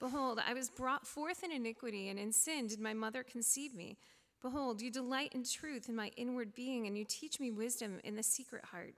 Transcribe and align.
Behold, 0.00 0.40
I 0.44 0.54
was 0.54 0.70
brought 0.70 1.06
forth 1.06 1.44
in 1.44 1.52
iniquity, 1.52 2.08
and 2.08 2.18
in 2.18 2.32
sin 2.32 2.66
did 2.66 2.80
my 2.80 2.94
mother 2.94 3.22
conceive 3.22 3.74
me. 3.74 3.98
Behold, 4.40 4.80
you 4.80 4.90
delight 4.90 5.34
in 5.34 5.44
truth 5.44 5.90
in 5.90 5.94
my 5.94 6.10
inward 6.16 6.54
being, 6.54 6.86
and 6.86 6.96
you 6.96 7.04
teach 7.04 7.38
me 7.38 7.50
wisdom 7.50 8.00
in 8.02 8.16
the 8.16 8.22
secret 8.22 8.64
heart. 8.64 8.94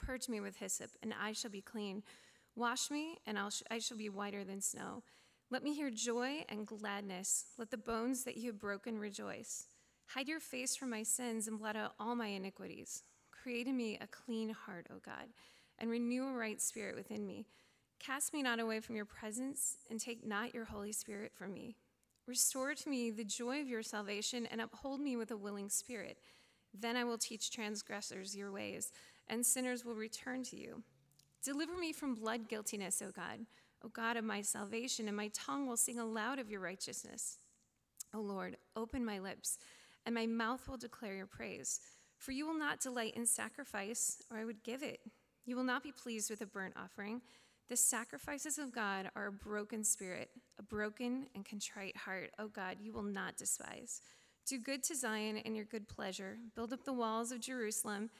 Purge 0.00 0.28
me 0.28 0.40
with 0.40 0.56
hyssop, 0.56 0.90
and 1.00 1.14
I 1.18 1.32
shall 1.32 1.50
be 1.52 1.60
clean. 1.60 2.02
Wash 2.56 2.90
me, 2.90 3.18
and 3.24 3.38
sh- 3.52 3.62
I 3.70 3.78
shall 3.78 3.96
be 3.96 4.08
whiter 4.08 4.42
than 4.42 4.60
snow. 4.60 5.04
Let 5.48 5.62
me 5.62 5.74
hear 5.74 5.90
joy 5.90 6.44
and 6.48 6.66
gladness. 6.66 7.44
Let 7.56 7.70
the 7.70 7.76
bones 7.76 8.24
that 8.24 8.36
you 8.36 8.50
have 8.50 8.58
broken 8.58 8.98
rejoice. 8.98 9.68
Hide 10.08 10.26
your 10.26 10.40
face 10.40 10.74
from 10.74 10.90
my 10.90 11.04
sins 11.04 11.46
and 11.46 11.58
blot 11.58 11.76
out 11.76 11.94
all 12.00 12.16
my 12.16 12.26
iniquities. 12.26 13.04
Create 13.30 13.68
in 13.68 13.76
me 13.76 13.96
a 14.00 14.08
clean 14.08 14.50
heart, 14.50 14.88
O 14.90 14.96
God, 15.04 15.28
and 15.78 15.88
renew 15.88 16.26
a 16.26 16.32
right 16.32 16.60
spirit 16.60 16.96
within 16.96 17.24
me. 17.24 17.46
Cast 18.00 18.32
me 18.32 18.42
not 18.42 18.58
away 18.58 18.80
from 18.80 18.96
your 18.96 19.04
presence, 19.04 19.76
and 19.90 20.00
take 20.00 20.26
not 20.26 20.54
your 20.54 20.64
Holy 20.64 20.90
Spirit 20.90 21.32
from 21.34 21.52
me. 21.52 21.76
Restore 22.26 22.74
to 22.74 22.88
me 22.88 23.10
the 23.10 23.24
joy 23.24 23.60
of 23.60 23.68
your 23.68 23.82
salvation, 23.82 24.46
and 24.46 24.60
uphold 24.60 25.00
me 25.00 25.16
with 25.16 25.30
a 25.30 25.36
willing 25.36 25.68
spirit. 25.68 26.16
Then 26.72 26.96
I 26.96 27.04
will 27.04 27.18
teach 27.18 27.50
transgressors 27.50 28.34
your 28.34 28.52
ways, 28.52 28.90
and 29.28 29.44
sinners 29.44 29.84
will 29.84 29.94
return 29.94 30.42
to 30.44 30.56
you. 30.56 30.82
Deliver 31.44 31.76
me 31.76 31.92
from 31.92 32.14
blood 32.14 32.48
guiltiness, 32.48 33.02
O 33.02 33.10
God, 33.10 33.40
O 33.84 33.88
God 33.88 34.16
of 34.16 34.24
my 34.24 34.40
salvation, 34.40 35.06
and 35.06 35.16
my 35.16 35.28
tongue 35.34 35.66
will 35.66 35.76
sing 35.76 35.98
aloud 35.98 36.38
of 36.38 36.50
your 36.50 36.60
righteousness. 36.60 37.38
O 38.14 38.20
Lord, 38.20 38.56
open 38.76 39.04
my 39.04 39.18
lips, 39.18 39.58
and 40.06 40.14
my 40.14 40.26
mouth 40.26 40.66
will 40.68 40.78
declare 40.78 41.14
your 41.14 41.26
praise. 41.26 41.80
For 42.16 42.32
you 42.32 42.46
will 42.46 42.58
not 42.58 42.80
delight 42.80 43.14
in 43.14 43.26
sacrifice, 43.26 44.22
or 44.30 44.38
I 44.38 44.46
would 44.46 44.62
give 44.62 44.82
it. 44.82 45.00
You 45.44 45.56
will 45.56 45.64
not 45.64 45.82
be 45.82 45.92
pleased 45.92 46.30
with 46.30 46.40
a 46.40 46.46
burnt 46.46 46.74
offering. 46.76 47.20
The 47.70 47.76
sacrifices 47.76 48.58
of 48.58 48.72
God 48.72 49.12
are 49.14 49.28
a 49.28 49.32
broken 49.32 49.84
spirit, 49.84 50.30
a 50.58 50.62
broken 50.62 51.28
and 51.36 51.44
contrite 51.44 51.96
heart. 51.96 52.32
O 52.36 52.48
God, 52.48 52.78
you 52.82 52.92
will 52.92 53.04
not 53.04 53.36
despise. 53.36 54.02
Do 54.44 54.58
good 54.58 54.82
to 54.82 54.96
Zion 54.96 55.36
in 55.36 55.54
your 55.54 55.66
good 55.66 55.86
pleasure. 55.86 56.38
Build 56.56 56.72
up 56.72 56.82
the 56.82 56.92
walls 56.92 57.30
of 57.30 57.38
Jerusalem. 57.38 58.10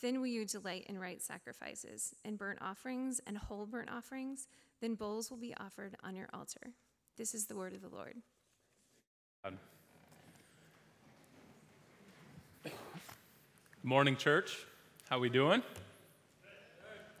Then 0.00 0.20
will 0.20 0.28
you 0.28 0.44
delight 0.44 0.86
in 0.88 0.96
right 0.96 1.20
sacrifices, 1.20 2.14
and 2.24 2.38
burnt 2.38 2.60
offerings 2.62 3.20
and 3.26 3.36
whole 3.36 3.66
burnt 3.66 3.90
offerings. 3.90 4.46
Then 4.80 4.94
bowls 4.94 5.28
will 5.28 5.38
be 5.38 5.54
offered 5.58 5.96
on 6.04 6.14
your 6.14 6.28
altar. 6.32 6.70
This 7.16 7.34
is 7.34 7.46
the 7.46 7.56
word 7.56 7.74
of 7.74 7.82
the 7.82 7.88
Lord. 7.88 8.14
Good 12.62 12.72
Morning, 13.82 14.14
church. 14.14 14.56
How 15.08 15.18
we 15.18 15.30
doing? 15.30 15.64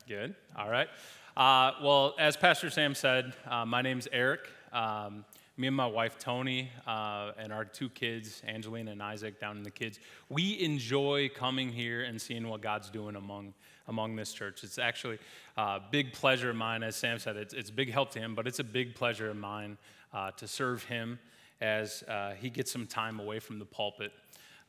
Good. 0.06 0.36
All 0.56 0.70
right. 0.70 0.88
Uh, 1.36 1.72
well, 1.80 2.14
as 2.18 2.36
Pastor 2.36 2.70
Sam 2.70 2.94
said, 2.94 3.34
uh, 3.46 3.64
my 3.64 3.82
name's 3.82 4.08
Eric. 4.10 4.48
Um, 4.72 5.24
me 5.56 5.68
and 5.68 5.76
my 5.76 5.86
wife 5.86 6.18
Tony 6.18 6.70
uh, 6.88 7.32
and 7.38 7.52
our 7.52 7.64
two 7.64 7.88
kids, 7.88 8.42
Angelina 8.46 8.90
and 8.90 9.02
Isaac, 9.02 9.38
down 9.38 9.56
in 9.56 9.62
the 9.62 9.70
kids, 9.70 10.00
we 10.28 10.60
enjoy 10.60 11.30
coming 11.32 11.68
here 11.68 12.02
and 12.02 12.20
seeing 12.20 12.48
what 12.48 12.62
God's 12.62 12.90
doing 12.90 13.14
among 13.14 13.54
among 13.86 14.16
this 14.16 14.32
church. 14.32 14.62
It's 14.62 14.78
actually 14.78 15.18
a 15.56 15.80
big 15.90 16.12
pleasure 16.12 16.50
of 16.50 16.56
mine, 16.56 16.82
as 16.82 16.94
Sam 16.94 17.18
said. 17.18 17.36
It's, 17.36 17.54
it's 17.54 17.70
a 17.70 17.72
big 17.72 17.90
help 17.90 18.10
to 18.12 18.20
him, 18.20 18.34
but 18.36 18.46
it's 18.46 18.60
a 18.60 18.64
big 18.64 18.94
pleasure 18.94 19.30
of 19.30 19.36
mine 19.36 19.78
uh, 20.12 20.30
to 20.32 20.46
serve 20.46 20.84
him 20.84 21.18
as 21.60 22.04
uh, 22.04 22.32
he 22.40 22.50
gets 22.50 22.70
some 22.70 22.86
time 22.86 23.18
away 23.18 23.40
from 23.40 23.58
the 23.58 23.64
pulpit. 23.64 24.12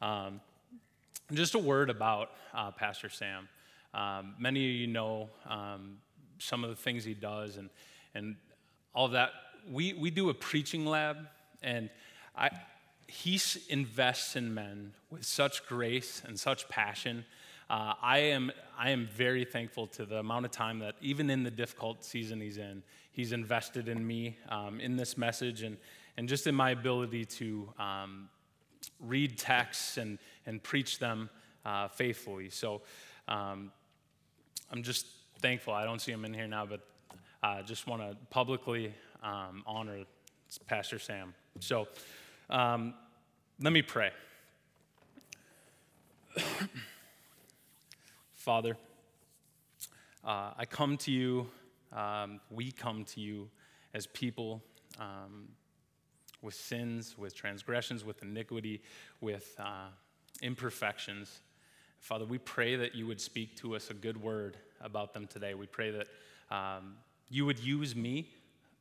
Um, 0.02 0.42
just 1.34 1.54
a 1.54 1.60
word 1.60 1.92
about 1.92 2.32
uh, 2.54 2.72
Pastor 2.72 3.10
Sam. 3.10 3.48
Um, 3.94 4.34
many 4.40 4.66
of 4.66 4.76
you 4.76 4.88
know 4.88 5.30
um, 5.48 5.98
some 6.42 6.64
of 6.64 6.70
the 6.70 6.76
things 6.76 7.04
he 7.04 7.14
does 7.14 7.58
and, 7.58 7.70
and 8.14 8.36
all 8.94 9.10
that. 9.10 9.32
We, 9.70 9.94
we 9.94 10.10
do 10.10 10.30
a 10.30 10.34
preaching 10.34 10.86
lab, 10.86 11.18
and 11.62 11.90
I, 12.36 12.50
he 13.08 13.40
invests 13.70 14.36
in 14.36 14.54
men 14.54 14.94
with 15.10 15.24
such 15.26 15.66
grace 15.68 16.24
and 16.26 16.40
such 16.40 16.68
passion. 16.68 17.26
Uh, 17.70 17.94
I, 18.02 18.18
am, 18.20 18.52
I 18.78 18.90
am 18.90 19.08
very 19.08 19.46
thankful 19.46 19.88
to 19.88 20.06
the 20.06 20.18
amount 20.18 20.46
of 20.46 20.52
time 20.52 20.80
that, 20.80 20.96
even 21.02 21.30
in 21.30 21.44
the 21.44 21.52
difficult 21.52 22.04
season 22.04 22.42
he's 22.42 22.58
in, 22.58 22.84
he's 23.12 23.32
invested 23.32 23.88
in 23.88 24.06
me, 24.06 24.38
um, 24.50 24.80
in 24.80 24.98
this 24.98 25.18
message, 25.18 25.62
and, 25.62 25.78
and 26.18 26.28
just 26.28 26.48
in 26.48 26.56
my 26.56 26.72
ability 26.72 27.26
to 27.26 27.70
um, 27.80 28.30
read 29.00 29.38
texts 29.38 29.98
and, 29.98 30.18
and 30.46 30.62
preach 30.64 31.00
them 31.00 31.30
uh, 31.66 31.88
faithfully. 31.88 32.50
So 32.50 32.82
um, 33.28 33.72
I'm 34.72 34.84
just 34.84 35.06
thankful. 35.42 35.74
I 35.74 35.86
don't 35.86 36.00
see 36.00 36.12
him 36.12 36.24
in 36.24 36.34
here 36.36 36.48
now, 36.48 36.68
but 36.68 36.82
I 37.42 37.60
uh, 37.60 37.64
just 37.64 37.88
want 37.88 38.04
to 38.04 38.16
publicly 38.30 38.94
um, 39.24 39.64
honor 39.66 40.06
Pastor 40.68 41.00
Sam. 41.00 41.34
So 41.60 41.88
um, 42.50 42.94
let 43.60 43.74
me 43.74 43.82
pray. 43.82 44.12
Father, 48.34 48.78
uh, 50.24 50.52
I 50.58 50.66
come 50.66 50.98
to 50.98 51.12
you, 51.12 51.48
um, 51.92 52.40
we 52.52 52.72
come 52.72 53.04
to 53.06 53.20
you 53.20 53.50
as 53.96 54.06
people 54.06 54.62
um, 55.00 55.48
with 56.44 56.54
sins, 56.54 57.16
with 57.18 57.34
transgressions, 57.34 58.06
with 58.06 58.22
iniquity, 58.22 58.84
with 59.22 59.56
uh, 59.60 59.88
imperfections. 60.44 61.40
Father, 62.00 62.26
we 62.26 62.38
pray 62.38 62.76
that 62.76 62.94
you 62.94 63.08
would 63.08 63.20
speak 63.20 63.56
to 63.58 63.76
us 63.76 63.90
a 63.90 63.96
good 63.96 64.22
word 64.22 64.58
about 64.84 65.14
them 65.14 65.28
today. 65.28 65.54
We 65.54 65.68
pray 65.68 65.92
that 65.92 66.08
um, 66.56 66.96
you 67.30 67.46
would 67.46 67.60
use 67.60 67.96
me, 67.96 68.30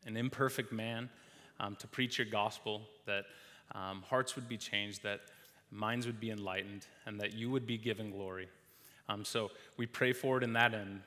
an 0.06 0.16
imperfect 0.16 0.72
man, 0.72 1.08
um, 1.60 1.76
to 1.76 1.86
preach 1.86 2.18
your 2.18 2.26
gospel, 2.26 2.82
that 3.06 3.24
um, 3.74 4.02
hearts 4.08 4.34
would 4.34 4.48
be 4.48 4.56
changed, 4.56 5.02
that 5.02 5.20
minds 5.70 6.06
would 6.06 6.18
be 6.18 6.30
enlightened, 6.30 6.86
and 7.06 7.20
that 7.20 7.34
you 7.34 7.50
would 7.50 7.66
be 7.66 7.78
given 7.78 8.10
glory. 8.10 8.48
Um, 9.08 9.24
so 9.24 9.50
we 9.76 9.86
pray 9.86 10.12
for 10.12 10.38
it 10.38 10.44
in 10.44 10.52
that 10.54 10.74
end 10.74 11.02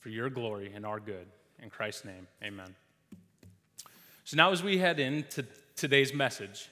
for 0.00 0.08
your 0.08 0.30
glory 0.30 0.72
and 0.74 0.84
our 0.84 1.00
good. 1.00 1.26
In 1.62 1.70
Christ's 1.70 2.04
name, 2.04 2.26
amen. 2.42 2.74
So 4.24 4.36
now, 4.36 4.50
as 4.50 4.62
we 4.62 4.78
head 4.78 4.98
into 5.00 5.44
today's 5.76 6.12
message, 6.12 6.68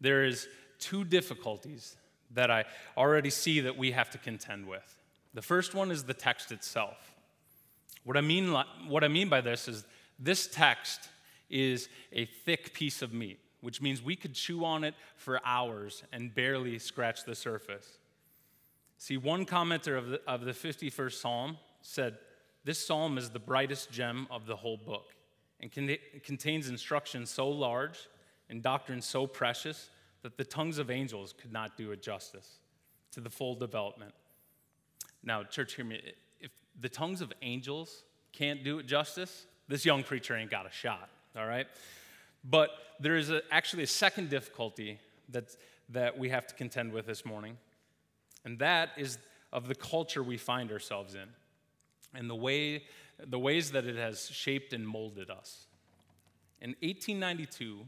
there 0.00 0.24
is 0.24 0.48
two 0.78 1.04
difficulties 1.04 1.96
that 2.32 2.50
I 2.50 2.64
already 2.96 3.30
see 3.30 3.60
that 3.60 3.78
we 3.78 3.92
have 3.92 4.10
to 4.10 4.18
contend 4.18 4.66
with. 4.66 4.96
The 5.34 5.42
first 5.42 5.74
one 5.74 5.90
is 5.90 6.04
the 6.04 6.14
text 6.14 6.52
itself. 6.52 7.14
What 8.04 8.16
I 8.16 8.20
mean, 8.20 8.52
what 8.88 9.02
I 9.02 9.08
mean 9.08 9.28
by 9.28 9.40
this 9.40 9.66
is 9.68 9.84
this 10.18 10.46
text 10.46 11.08
is 11.50 11.88
a 12.12 12.24
thick 12.24 12.72
piece 12.72 13.02
of 13.02 13.12
meat, 13.12 13.38
which 13.60 13.82
means 13.82 14.00
we 14.00 14.16
could 14.16 14.34
chew 14.34 14.64
on 14.64 14.84
it 14.84 14.94
for 15.16 15.40
hours 15.44 16.04
and 16.12 16.34
barely 16.34 16.78
scratch 16.78 17.24
the 17.24 17.34
surface. 17.34 17.98
See, 18.98 19.16
one 19.16 19.44
commenter 19.44 19.98
of 19.98 20.08
the, 20.08 20.20
of 20.26 20.44
the 20.44 20.52
51st 20.52 21.12
Psalm 21.12 21.58
said, 21.82 22.16
This 22.64 22.84
psalm 22.84 23.18
is 23.18 23.30
the 23.30 23.38
brightest 23.38 23.90
gem 23.90 24.26
of 24.30 24.46
the 24.46 24.56
whole 24.56 24.76
book 24.76 25.14
and 25.60 25.72
con- 25.72 25.96
contains 26.22 26.68
instruction 26.68 27.26
so 27.26 27.48
large 27.48 28.08
and 28.48 28.62
doctrine 28.62 29.02
so 29.02 29.26
precious 29.26 29.90
that 30.22 30.36
the 30.36 30.44
tongues 30.44 30.78
of 30.78 30.90
angels 30.90 31.34
could 31.36 31.52
not 31.52 31.76
do 31.76 31.90
it 31.92 32.02
justice 32.02 32.58
to 33.10 33.20
the 33.20 33.30
full 33.30 33.54
development. 33.54 34.14
Now, 35.24 35.42
church, 35.42 35.74
hear 35.74 35.84
me. 35.84 36.00
If 36.40 36.50
the 36.80 36.88
tongues 36.88 37.20
of 37.20 37.32
angels 37.42 38.04
can't 38.32 38.62
do 38.62 38.78
it 38.78 38.86
justice, 38.86 39.46
this 39.68 39.84
young 39.84 40.02
preacher 40.02 40.36
ain't 40.36 40.50
got 40.50 40.66
a 40.66 40.70
shot, 40.70 41.08
all 41.36 41.46
right? 41.46 41.66
But 42.44 42.70
there 43.00 43.16
is 43.16 43.30
a, 43.30 43.40
actually 43.50 43.84
a 43.84 43.88
second 43.88 44.28
difficulty 44.28 44.98
that, 45.30 45.56
that 45.88 46.18
we 46.18 46.28
have 46.28 46.46
to 46.48 46.54
contend 46.54 46.92
with 46.92 47.06
this 47.06 47.24
morning, 47.24 47.56
and 48.44 48.58
that 48.58 48.90
is 48.98 49.18
of 49.52 49.68
the 49.68 49.74
culture 49.74 50.22
we 50.22 50.36
find 50.36 50.70
ourselves 50.70 51.14
in 51.14 51.28
and 52.12 52.28
the, 52.28 52.34
way, 52.34 52.84
the 53.26 53.38
ways 53.38 53.70
that 53.72 53.86
it 53.86 53.96
has 53.96 54.28
shaped 54.30 54.72
and 54.72 54.86
molded 54.86 55.30
us. 55.30 55.66
In 56.60 56.70
1892, 56.80 57.80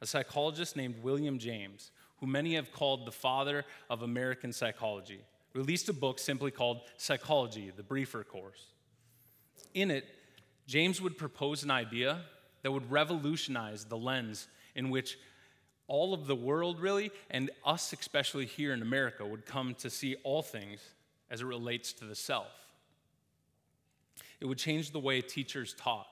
a 0.00 0.06
psychologist 0.06 0.76
named 0.76 0.96
William 1.02 1.38
James, 1.38 1.90
who 2.18 2.26
many 2.26 2.54
have 2.54 2.72
called 2.72 3.06
the 3.06 3.12
father 3.12 3.64
of 3.88 4.02
American 4.02 4.52
psychology, 4.52 5.22
released 5.54 5.88
a 5.88 5.92
book 5.92 6.18
simply 6.18 6.50
called 6.50 6.80
Psychology, 6.96 7.72
the 7.74 7.82
Briefer 7.82 8.24
Course. 8.24 8.66
In 9.74 9.90
it, 9.90 10.06
James 10.66 11.00
would 11.00 11.18
propose 11.18 11.62
an 11.62 11.70
idea 11.70 12.22
that 12.62 12.72
would 12.72 12.90
revolutionize 12.90 13.84
the 13.84 13.96
lens 13.96 14.48
in 14.74 14.90
which 14.90 15.18
all 15.88 16.14
of 16.14 16.26
the 16.26 16.36
world, 16.36 16.80
really, 16.80 17.10
and 17.30 17.50
us, 17.66 17.92
especially 17.92 18.46
here 18.46 18.72
in 18.72 18.82
America, 18.82 19.26
would 19.26 19.44
come 19.44 19.74
to 19.74 19.90
see 19.90 20.16
all 20.22 20.42
things 20.42 20.80
as 21.30 21.40
it 21.40 21.46
relates 21.46 21.92
to 21.94 22.04
the 22.04 22.14
self. 22.14 22.46
It 24.40 24.46
would 24.46 24.58
change 24.58 24.90
the 24.90 25.00
way 25.00 25.20
teachers 25.20 25.74
taught, 25.74 26.06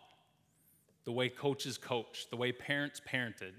the 1.04 1.12
way 1.12 1.28
coaches 1.28 1.78
coached, 1.78 2.30
the 2.30 2.36
way 2.36 2.52
parents 2.52 3.00
parented. 3.00 3.52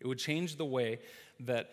It 0.00 0.06
would 0.06 0.18
change 0.18 0.56
the 0.56 0.64
way 0.64 0.98
that 1.40 1.70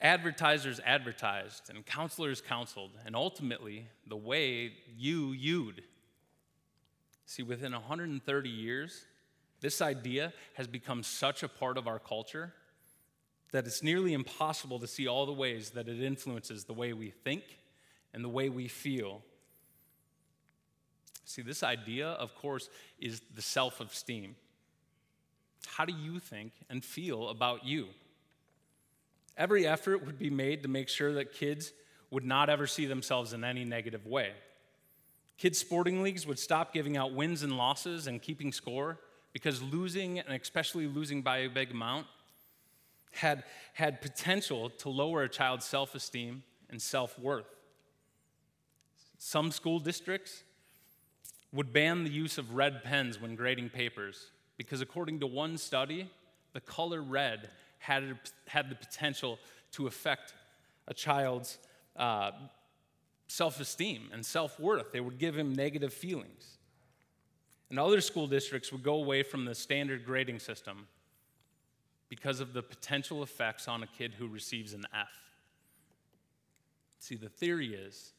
advertisers 0.00 0.80
advertised 0.84 1.70
and 1.70 1.84
counselors 1.86 2.40
counseled, 2.40 2.90
and 3.04 3.16
ultimately 3.16 3.88
the 4.06 4.16
way 4.16 4.72
you 4.96 5.32
you'd. 5.32 5.82
See, 7.24 7.42
within 7.42 7.72
130 7.72 8.48
years, 8.48 9.04
this 9.60 9.80
idea 9.80 10.32
has 10.54 10.66
become 10.66 11.02
such 11.02 11.42
a 11.42 11.48
part 11.48 11.78
of 11.78 11.88
our 11.88 11.98
culture 11.98 12.52
that 13.52 13.66
it's 13.66 13.82
nearly 13.82 14.12
impossible 14.12 14.78
to 14.80 14.86
see 14.86 15.08
all 15.08 15.24
the 15.24 15.32
ways 15.32 15.70
that 15.70 15.88
it 15.88 16.02
influences 16.02 16.64
the 16.64 16.74
way 16.74 16.92
we 16.92 17.10
think 17.10 17.42
and 18.12 18.24
the 18.24 18.28
way 18.28 18.48
we 18.48 18.68
feel. 18.68 19.22
See, 21.24 21.42
this 21.42 21.62
idea, 21.62 22.08
of 22.08 22.34
course, 22.34 22.68
is 22.98 23.22
the 23.34 23.42
self 23.42 23.80
esteem. 23.80 24.36
How 25.66 25.84
do 25.84 25.92
you 25.92 26.20
think 26.20 26.52
and 26.70 26.84
feel 26.84 27.28
about 27.28 27.64
you? 27.64 27.88
Every 29.36 29.66
effort 29.66 30.04
would 30.04 30.18
be 30.18 30.30
made 30.30 30.62
to 30.62 30.68
make 30.68 30.88
sure 30.88 31.12
that 31.14 31.32
kids 31.32 31.72
would 32.10 32.24
not 32.24 32.48
ever 32.48 32.66
see 32.66 32.86
themselves 32.86 33.32
in 33.32 33.44
any 33.44 33.64
negative 33.64 34.06
way. 34.06 34.32
Kids' 35.38 35.58
sporting 35.58 36.02
leagues 36.02 36.26
would 36.26 36.38
stop 36.38 36.72
giving 36.72 36.96
out 36.96 37.12
wins 37.12 37.42
and 37.42 37.56
losses 37.56 38.06
and 38.06 38.22
keeping 38.22 38.52
score 38.52 38.98
because 39.32 39.60
losing, 39.60 40.18
and 40.18 40.40
especially 40.40 40.86
losing 40.86 41.20
by 41.20 41.38
a 41.38 41.50
big 41.50 41.70
amount, 41.70 42.06
had, 43.12 43.44
had 43.74 44.00
potential 44.00 44.70
to 44.70 44.88
lower 44.88 45.24
a 45.24 45.28
child's 45.28 45.66
self 45.66 45.94
esteem 45.94 46.42
and 46.70 46.80
self 46.80 47.18
worth. 47.18 47.46
Some 49.18 49.50
school 49.50 49.78
districts 49.78 50.42
would 51.52 51.72
ban 51.72 52.04
the 52.04 52.10
use 52.10 52.38
of 52.38 52.54
red 52.54 52.82
pens 52.82 53.20
when 53.20 53.34
grading 53.34 53.70
papers 53.70 54.30
because, 54.56 54.80
according 54.80 55.20
to 55.20 55.26
one 55.26 55.58
study, 55.58 56.10
the 56.52 56.60
color 56.60 57.02
red 57.02 57.50
had, 57.86 58.18
had 58.48 58.68
the 58.68 58.74
potential 58.74 59.38
to 59.72 59.86
affect 59.86 60.34
a 60.88 60.94
child's 60.94 61.58
uh, 61.96 62.32
self 63.28 63.60
esteem 63.60 64.08
and 64.12 64.26
self 64.26 64.58
worth. 64.58 64.90
They 64.92 65.00
would 65.00 65.18
give 65.18 65.36
him 65.36 65.54
negative 65.54 65.92
feelings. 65.92 66.58
And 67.70 67.78
other 67.78 68.00
school 68.00 68.26
districts 68.26 68.72
would 68.72 68.82
go 68.82 68.94
away 68.94 69.22
from 69.22 69.44
the 69.44 69.54
standard 69.54 70.04
grading 70.04 70.40
system 70.40 70.86
because 72.08 72.40
of 72.40 72.52
the 72.52 72.62
potential 72.62 73.22
effects 73.22 73.66
on 73.68 73.82
a 73.82 73.86
kid 73.86 74.14
who 74.18 74.28
receives 74.28 74.72
an 74.72 74.84
F. 74.94 75.08
See, 76.98 77.16
the 77.16 77.28
theory 77.28 77.74
is 77.74 78.12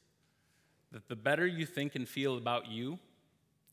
that 0.91 1.07
the 1.07 1.15
better 1.15 1.47
you 1.47 1.65
think 1.65 1.95
and 1.95 2.07
feel 2.07 2.37
about 2.37 2.67
you, 2.67 2.99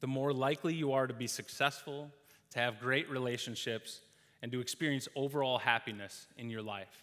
the 0.01 0.07
more 0.07 0.33
likely 0.33 0.75
you 0.75 0.93
are 0.93 1.07
to 1.07 1.15
be 1.15 1.27
successful, 1.27 2.11
to 2.51 2.59
have 2.61 2.81
great 2.81 3.11
relationships, 3.11 4.01
and 4.45 4.53
to 4.53 4.61
experience 4.61 5.09
overall 5.17 5.57
happiness 5.57 6.27
in 6.37 6.51
your 6.51 6.61
life. 6.61 7.03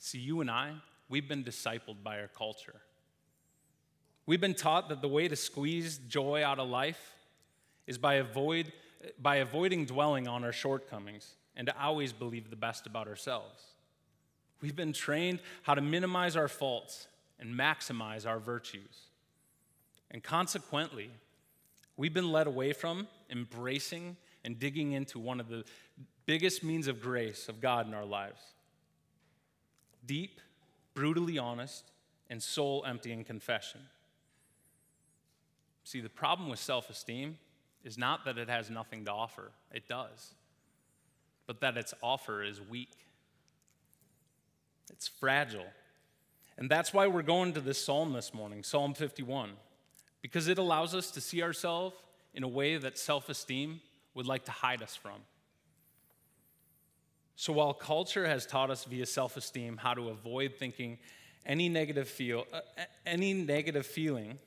See, 0.00 0.18
you 0.18 0.40
and 0.40 0.50
I, 0.50 0.72
we've 1.08 1.28
been 1.28 1.44
discipled 1.44 2.02
by 2.02 2.18
our 2.18 2.26
culture. 2.26 2.80
We've 4.26 4.40
been 4.40 4.56
taught 4.56 4.88
that 4.88 5.00
the 5.00 5.06
way 5.06 5.28
to 5.28 5.36
squeeze 5.36 5.98
joy 5.98 6.44
out 6.44 6.58
of 6.58 6.68
life 6.68 7.14
is 7.86 7.96
by 7.96 8.14
avoid 8.14 8.72
by 9.20 9.36
avoiding 9.36 9.84
dwelling 9.84 10.26
on 10.26 10.42
our 10.42 10.50
shortcomings 10.50 11.36
and 11.54 11.68
to 11.68 11.80
always 11.80 12.12
believe 12.12 12.50
the 12.50 12.56
best 12.56 12.88
about 12.88 13.06
ourselves. 13.06 13.62
We've 14.60 14.74
been 14.74 14.92
trained 14.92 15.38
how 15.62 15.74
to 15.74 15.80
minimize 15.80 16.34
our 16.34 16.48
faults 16.48 17.06
and 17.38 17.54
maximize 17.54 18.26
our 18.26 18.40
virtues. 18.40 19.10
And 20.10 20.24
consequently, 20.24 21.10
we've 21.96 22.14
been 22.14 22.32
led 22.32 22.48
away 22.48 22.72
from 22.72 23.06
embracing 23.30 24.16
and 24.44 24.58
digging 24.58 24.92
into 24.92 25.18
one 25.18 25.40
of 25.40 25.48
the 25.48 25.64
biggest 26.26 26.62
means 26.62 26.88
of 26.88 27.00
grace 27.00 27.48
of 27.48 27.60
God 27.60 27.86
in 27.86 27.94
our 27.94 28.04
lives 28.04 28.40
deep, 30.04 30.40
brutally 30.94 31.38
honest, 31.38 31.84
and 32.28 32.42
soul 32.42 32.84
emptying 32.86 33.24
confession. 33.24 33.80
See, 35.84 36.00
the 36.00 36.08
problem 36.08 36.48
with 36.48 36.58
self 36.58 36.90
esteem 36.90 37.38
is 37.84 37.98
not 37.98 38.24
that 38.24 38.38
it 38.38 38.48
has 38.48 38.70
nothing 38.70 39.04
to 39.04 39.12
offer, 39.12 39.50
it 39.72 39.88
does, 39.88 40.34
but 41.46 41.60
that 41.60 41.76
its 41.76 41.94
offer 42.02 42.42
is 42.42 42.60
weak. 42.60 42.96
It's 44.92 45.08
fragile. 45.08 45.66
And 46.58 46.70
that's 46.70 46.92
why 46.92 47.06
we're 47.06 47.22
going 47.22 47.54
to 47.54 47.60
this 47.60 47.82
psalm 47.82 48.12
this 48.12 48.34
morning, 48.34 48.62
Psalm 48.62 48.94
51, 48.94 49.52
because 50.20 50.48
it 50.48 50.58
allows 50.58 50.94
us 50.94 51.10
to 51.12 51.20
see 51.20 51.42
ourselves 51.42 51.96
in 52.34 52.42
a 52.42 52.48
way 52.48 52.76
that 52.76 52.98
self 52.98 53.28
esteem 53.28 53.80
would 54.14 54.26
like 54.26 54.44
to 54.44 54.50
hide 54.50 54.82
us 54.82 54.94
from. 54.94 55.20
So 57.36 57.52
while 57.52 57.74
culture 57.74 58.26
has 58.26 58.46
taught 58.46 58.70
us 58.70 58.84
via 58.84 59.06
self 59.06 59.36
esteem 59.36 59.76
how 59.76 59.94
to 59.94 60.10
avoid 60.10 60.54
thinking 60.58 60.98
any 61.44 61.68
negative, 61.68 62.08
feel, 62.08 62.46
uh, 62.52 62.60
any 63.04 63.34
negative 63.34 63.86
feeling, 63.86 64.38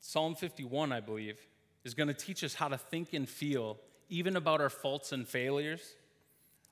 Psalm 0.00 0.34
51, 0.34 0.92
I 0.92 1.00
believe, 1.00 1.38
is 1.84 1.94
going 1.94 2.08
to 2.08 2.14
teach 2.14 2.42
us 2.44 2.54
how 2.54 2.68
to 2.68 2.78
think 2.78 3.12
and 3.12 3.28
feel, 3.28 3.76
even 4.08 4.36
about 4.36 4.60
our 4.60 4.70
faults 4.70 5.12
and 5.12 5.26
failures, 5.26 5.94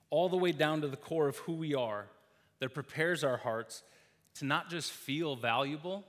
all 0.08 0.28
the 0.28 0.36
way 0.36 0.52
down 0.52 0.80
to 0.82 0.88
the 0.88 0.96
core 0.96 1.28
of 1.28 1.36
who 1.38 1.52
we 1.52 1.74
are, 1.74 2.06
that 2.60 2.72
prepares 2.72 3.24
our 3.24 3.36
hearts 3.36 3.82
to 4.36 4.44
not 4.44 4.70
just 4.70 4.92
feel 4.92 5.36
valuable, 5.36 6.04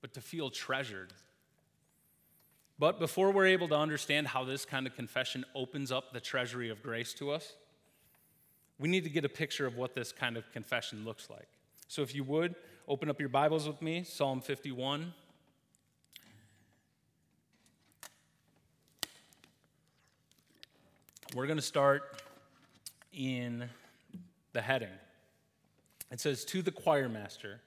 but 0.00 0.14
to 0.14 0.20
feel 0.20 0.50
treasured. 0.50 1.12
But 2.80 2.98
before 2.98 3.30
we're 3.30 3.48
able 3.48 3.68
to 3.68 3.76
understand 3.76 4.26
how 4.26 4.42
this 4.42 4.64
kind 4.64 4.86
of 4.86 4.96
confession 4.96 5.44
opens 5.54 5.92
up 5.92 6.14
the 6.14 6.20
treasury 6.20 6.70
of 6.70 6.82
grace 6.82 7.12
to 7.14 7.30
us, 7.30 7.52
we 8.78 8.88
need 8.88 9.04
to 9.04 9.10
get 9.10 9.22
a 9.22 9.28
picture 9.28 9.66
of 9.66 9.76
what 9.76 9.94
this 9.94 10.12
kind 10.12 10.38
of 10.38 10.50
confession 10.50 11.04
looks 11.04 11.28
like. 11.28 11.46
So 11.88 12.00
if 12.00 12.14
you 12.14 12.24
would, 12.24 12.54
open 12.88 13.10
up 13.10 13.20
your 13.20 13.28
Bibles 13.28 13.66
with 13.66 13.82
me, 13.82 14.02
Psalm 14.02 14.40
51. 14.40 15.12
We're 21.34 21.46
going 21.46 21.58
to 21.58 21.62
start 21.62 22.22
in 23.12 23.68
the 24.54 24.62
heading. 24.62 24.88
It 26.10 26.18
says, 26.18 26.46
To 26.46 26.62
the 26.62 26.72
choir 26.72 27.10
master, 27.10 27.60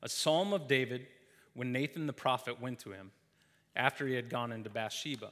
a 0.00 0.08
psalm 0.08 0.52
of 0.52 0.68
David 0.68 1.08
when 1.54 1.72
Nathan 1.72 2.06
the 2.06 2.12
prophet 2.12 2.60
went 2.60 2.78
to 2.78 2.92
him 2.92 3.10
after 3.76 4.06
he 4.06 4.14
had 4.14 4.28
gone 4.28 4.52
into 4.52 4.70
Bathsheba. 4.70 5.30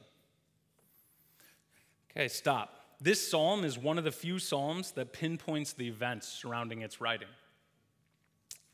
Okay, 2.11 2.27
stop. 2.27 2.75
This 3.01 3.25
psalm 3.29 3.63
is 3.63 3.77
one 3.77 3.97
of 3.97 4.03
the 4.03 4.11
few 4.11 4.39
psalms 4.39 4.91
that 4.91 5.13
pinpoints 5.13 5.73
the 5.73 5.87
events 5.87 6.27
surrounding 6.27 6.81
its 6.81 6.99
writing. 6.99 7.27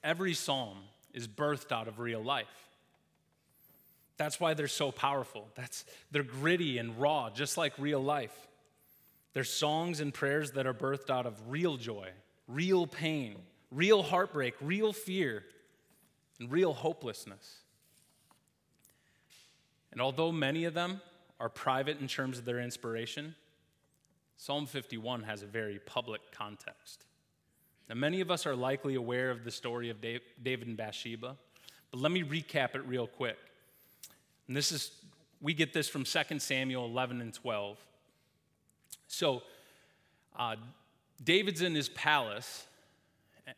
Every 0.03 0.33
psalm 0.33 0.77
is 1.13 1.27
birthed 1.27 1.71
out 1.71 1.87
of 1.87 1.99
real 1.99 2.23
life. 2.23 2.47
That's 4.17 4.39
why 4.39 4.53
they're 4.53 4.67
so 4.67 4.91
powerful. 4.91 5.47
That's, 5.55 5.85
they're 6.11 6.23
gritty 6.23 6.77
and 6.77 6.99
raw, 6.99 7.29
just 7.29 7.57
like 7.57 7.73
real 7.77 8.01
life. 8.01 8.35
They're 9.33 9.43
songs 9.43 9.99
and 9.99 10.13
prayers 10.13 10.51
that 10.51 10.65
are 10.65 10.73
birthed 10.73 11.09
out 11.09 11.25
of 11.25 11.49
real 11.49 11.75
joy, 11.75 12.09
real 12.47 12.87
pain, 12.87 13.35
real 13.69 14.01
heartbreak, 14.01 14.55
real 14.61 14.93
fear, 14.93 15.43
and 16.39 16.49
real 16.49 16.73
hopelessness. 16.73 17.57
And 19.95 20.01
although 20.01 20.29
many 20.29 20.65
of 20.65 20.73
them 20.73 20.99
are 21.39 21.47
private 21.47 22.01
in 22.01 22.07
terms 22.09 22.37
of 22.37 22.43
their 22.43 22.59
inspiration, 22.59 23.33
Psalm 24.35 24.65
51 24.65 25.23
has 25.23 25.41
a 25.41 25.45
very 25.45 25.79
public 25.79 26.19
context. 26.33 27.05
Now, 27.87 27.95
many 27.95 28.19
of 28.19 28.29
us 28.29 28.45
are 28.45 28.57
likely 28.57 28.95
aware 28.95 29.31
of 29.31 29.45
the 29.45 29.51
story 29.51 29.89
of 29.89 30.01
David 30.01 30.67
and 30.67 30.75
Bathsheba, 30.75 31.37
but 31.91 31.99
let 32.01 32.11
me 32.11 32.23
recap 32.23 32.75
it 32.75 32.85
real 32.85 33.07
quick. 33.07 33.37
And 34.49 34.57
this 34.57 34.73
is, 34.73 34.91
we 35.39 35.53
get 35.53 35.71
this 35.71 35.87
from 35.87 36.03
2 36.03 36.39
Samuel 36.39 36.87
11 36.87 37.21
and 37.21 37.33
12. 37.33 37.77
So, 39.07 39.43
uh, 40.37 40.57
David's 41.23 41.61
in 41.61 41.73
his 41.73 41.87
palace 41.87 42.65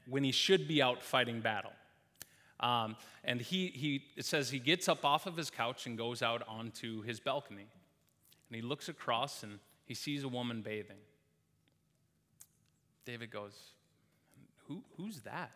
when 0.07 0.23
he 0.23 0.31
should 0.31 0.67
be 0.67 0.83
out 0.83 1.01
fighting 1.01 1.41
battle. 1.41 1.71
Um, 2.59 2.95
and 3.23 3.39
he, 3.39 3.67
he, 3.67 4.03
it 4.15 4.25
says 4.25 4.49
he 4.49 4.59
gets 4.59 4.89
up 4.89 5.05
off 5.05 5.27
of 5.27 5.37
his 5.37 5.49
couch 5.49 5.85
and 5.85 5.97
goes 5.97 6.21
out 6.21 6.41
onto 6.47 7.01
his 7.03 7.19
balcony. 7.19 7.67
And 8.49 8.55
he 8.55 8.61
looks 8.61 8.89
across 8.89 9.43
and 9.43 9.59
he 9.85 9.93
sees 9.93 10.23
a 10.23 10.27
woman 10.27 10.61
bathing. 10.61 10.97
David 13.05 13.31
goes, 13.31 13.53
Who, 14.67 14.83
Who's 14.97 15.21
that? 15.21 15.51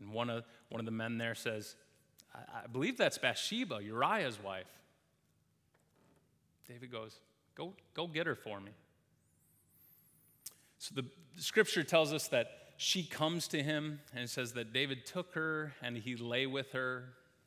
And 0.00 0.10
one 0.12 0.30
of, 0.30 0.44
one 0.68 0.80
of 0.80 0.84
the 0.84 0.92
men 0.92 1.18
there 1.18 1.34
says, 1.34 1.76
I, 2.34 2.64
I 2.64 2.66
believe 2.66 2.96
that's 2.96 3.18
Bathsheba, 3.18 3.80
Uriah's 3.82 4.42
wife. 4.42 4.66
David 6.68 6.90
goes, 6.90 7.20
Go, 7.54 7.72
go 7.94 8.06
get 8.06 8.26
her 8.26 8.34
for 8.34 8.60
me. 8.60 8.72
So 10.78 10.94
the, 10.94 11.04
the 11.36 11.42
scripture 11.42 11.82
tells 11.82 12.12
us 12.12 12.28
that 12.28 12.65
she 12.76 13.02
comes 13.02 13.48
to 13.48 13.62
him 13.62 14.00
and 14.14 14.28
says 14.28 14.52
that 14.52 14.72
David 14.72 15.06
took 15.06 15.34
her 15.34 15.72
and 15.82 15.96
he 15.96 16.16
lay 16.16 16.46
with 16.46 16.72
her, 16.72 17.04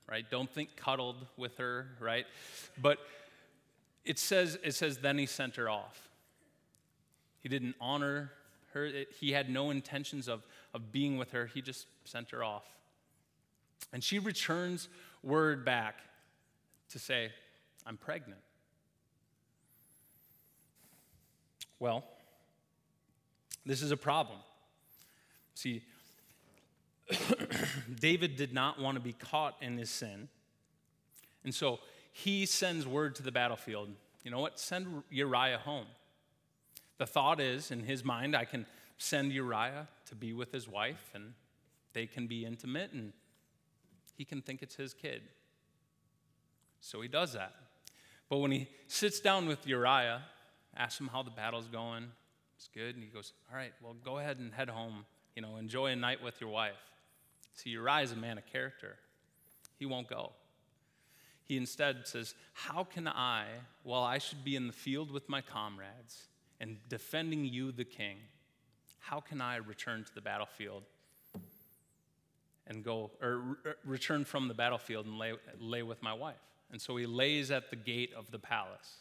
right? 0.09 0.29
Don't 0.29 0.49
think 0.49 0.75
cuddled 0.75 1.27
with 1.37 1.57
her, 1.57 1.87
right? 1.99 2.25
But 2.81 2.99
it 4.05 4.17
says, 4.17 4.57
it 4.63 4.73
says 4.73 4.97
then 4.97 5.17
he 5.17 5.25
sent 5.25 5.55
her 5.57 5.69
off. 5.69 6.09
He 7.41 7.49
didn't 7.49 7.75
honor 7.79 8.31
her. 8.73 8.89
He 9.19 9.31
had 9.31 9.49
no 9.49 9.69
intentions 9.69 10.27
of, 10.27 10.43
of 10.73 10.91
being 10.91 11.17
with 11.17 11.31
her. 11.31 11.45
He 11.45 11.61
just 11.61 11.85
sent 12.05 12.31
her 12.31 12.43
off. 12.43 12.65
And 13.93 14.03
she 14.03 14.19
returns 14.19 14.89
word 15.23 15.63
back 15.63 15.95
to 16.89 16.99
say, 16.99 17.31
I'm 17.85 17.97
pregnant. 17.97 18.41
Well, 21.79 22.03
this 23.65 23.81
is 23.81 23.91
a 23.91 23.97
problem. 23.97 24.39
See, 25.59 25.83
David 27.99 28.37
did 28.37 28.53
not 28.53 28.79
want 28.79 28.95
to 28.95 29.01
be 29.01 29.11
caught 29.11 29.55
in 29.61 29.77
his 29.77 29.89
sin. 29.89 30.29
And 31.43 31.53
so 31.53 31.79
he 32.13 32.45
sends 32.45 32.87
word 32.87 33.15
to 33.15 33.23
the 33.23 33.31
battlefield 33.31 33.89
you 34.23 34.31
know 34.31 34.39
what? 34.39 34.59
Send 34.59 35.03
Uriah 35.09 35.57
home. 35.57 35.85
The 36.97 37.05
thought 37.05 37.39
is, 37.39 37.71
in 37.71 37.83
his 37.83 38.03
mind, 38.03 38.35
I 38.35 38.43
can 38.43 38.65
send 38.97 39.31
Uriah 39.31 39.87
to 40.07 40.15
be 40.15 40.33
with 40.33 40.51
his 40.51 40.67
wife 40.67 41.11
and 41.13 41.33
they 41.93 42.05
can 42.05 42.27
be 42.27 42.45
intimate 42.45 42.91
and 42.91 43.13
he 44.17 44.25
can 44.25 44.41
think 44.41 44.61
it's 44.61 44.75
his 44.75 44.93
kid. 44.93 45.21
So 46.81 46.99
he 46.99 47.07
does 47.07 47.31
that. 47.33 47.53
But 48.29 48.39
when 48.39 48.51
he 48.51 48.67
sits 48.87 49.21
down 49.21 49.47
with 49.47 49.65
Uriah, 49.65 50.21
asks 50.75 50.99
him 50.99 51.07
how 51.07 51.23
the 51.23 51.31
battle's 51.31 51.69
going, 51.69 52.11
it's 52.57 52.67
good, 52.67 52.95
and 52.95 53.03
he 53.03 53.09
goes, 53.09 53.31
All 53.49 53.57
right, 53.57 53.71
well, 53.81 53.95
go 54.03 54.17
ahead 54.17 54.37
and 54.37 54.53
head 54.53 54.69
home. 54.69 55.05
You 55.35 55.41
know, 55.41 55.57
enjoy 55.57 55.87
a 55.87 55.95
night 55.95 56.23
with 56.23 56.41
your 56.41 56.49
wife. 56.49 56.73
See, 57.53 57.71
Uriah 57.71 58.03
is 58.03 58.11
a 58.11 58.15
man 58.15 58.37
of 58.37 58.45
character. 58.45 58.95
He 59.77 59.85
won't 59.85 60.07
go. 60.07 60.31
He 61.43 61.57
instead 61.57 62.07
says, 62.07 62.35
How 62.53 62.83
can 62.83 63.07
I, 63.07 63.45
while 63.83 64.03
I 64.03 64.17
should 64.17 64.43
be 64.43 64.55
in 64.55 64.67
the 64.67 64.73
field 64.73 65.11
with 65.11 65.27
my 65.27 65.41
comrades 65.41 66.27
and 66.59 66.77
defending 66.89 67.45
you, 67.45 67.71
the 67.71 67.85
king, 67.85 68.17
how 68.99 69.19
can 69.19 69.41
I 69.41 69.55
return 69.55 70.03
to 70.03 70.13
the 70.13 70.21
battlefield 70.21 70.83
and 72.67 72.83
go, 72.83 73.09
or 73.21 73.37
re- 73.37 73.73
return 73.83 74.25
from 74.25 74.47
the 74.47 74.53
battlefield 74.53 75.05
and 75.07 75.17
lay, 75.17 75.33
lay 75.59 75.81
with 75.81 76.03
my 76.03 76.13
wife? 76.13 76.35
And 76.71 76.79
so 76.79 76.95
he 76.97 77.07
lays 77.07 77.49
at 77.49 77.71
the 77.71 77.75
gate 77.75 78.11
of 78.15 78.29
the 78.29 78.39
palace. 78.39 78.97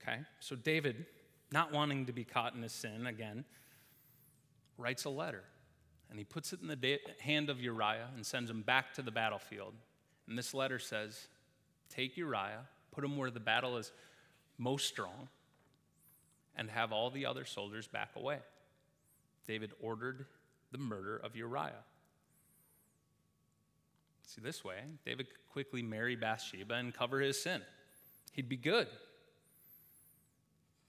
Okay, 0.00 0.20
so 0.38 0.54
David, 0.54 1.06
not 1.52 1.72
wanting 1.72 2.06
to 2.06 2.12
be 2.12 2.24
caught 2.24 2.54
in 2.54 2.62
his 2.62 2.72
sin 2.72 3.06
again, 3.06 3.44
writes 4.78 5.04
a 5.04 5.10
letter. 5.10 5.44
And 6.10 6.18
he 6.18 6.24
puts 6.24 6.52
it 6.52 6.60
in 6.60 6.68
the 6.68 6.98
hand 7.20 7.50
of 7.50 7.60
Uriah 7.60 8.08
and 8.14 8.24
sends 8.24 8.50
him 8.50 8.62
back 8.62 8.94
to 8.94 9.02
the 9.02 9.10
battlefield. 9.10 9.74
And 10.28 10.38
this 10.38 10.54
letter 10.54 10.78
says 10.78 11.28
Take 11.88 12.16
Uriah, 12.16 12.66
put 12.92 13.04
him 13.04 13.16
where 13.16 13.30
the 13.30 13.40
battle 13.40 13.76
is 13.76 13.92
most 14.58 14.86
strong, 14.86 15.28
and 16.56 16.70
have 16.70 16.92
all 16.92 17.10
the 17.10 17.26
other 17.26 17.44
soldiers 17.44 17.86
back 17.86 18.10
away. 18.16 18.38
David 19.46 19.72
ordered 19.80 20.26
the 20.72 20.78
murder 20.78 21.16
of 21.16 21.36
Uriah. 21.36 21.84
See, 24.26 24.40
this 24.40 24.64
way, 24.64 24.78
David 25.04 25.28
could 25.28 25.52
quickly 25.52 25.82
marry 25.82 26.16
Bathsheba 26.16 26.74
and 26.74 26.92
cover 26.92 27.20
his 27.20 27.40
sin. 27.40 27.62
He'd 28.32 28.48
be 28.48 28.56
good. 28.56 28.88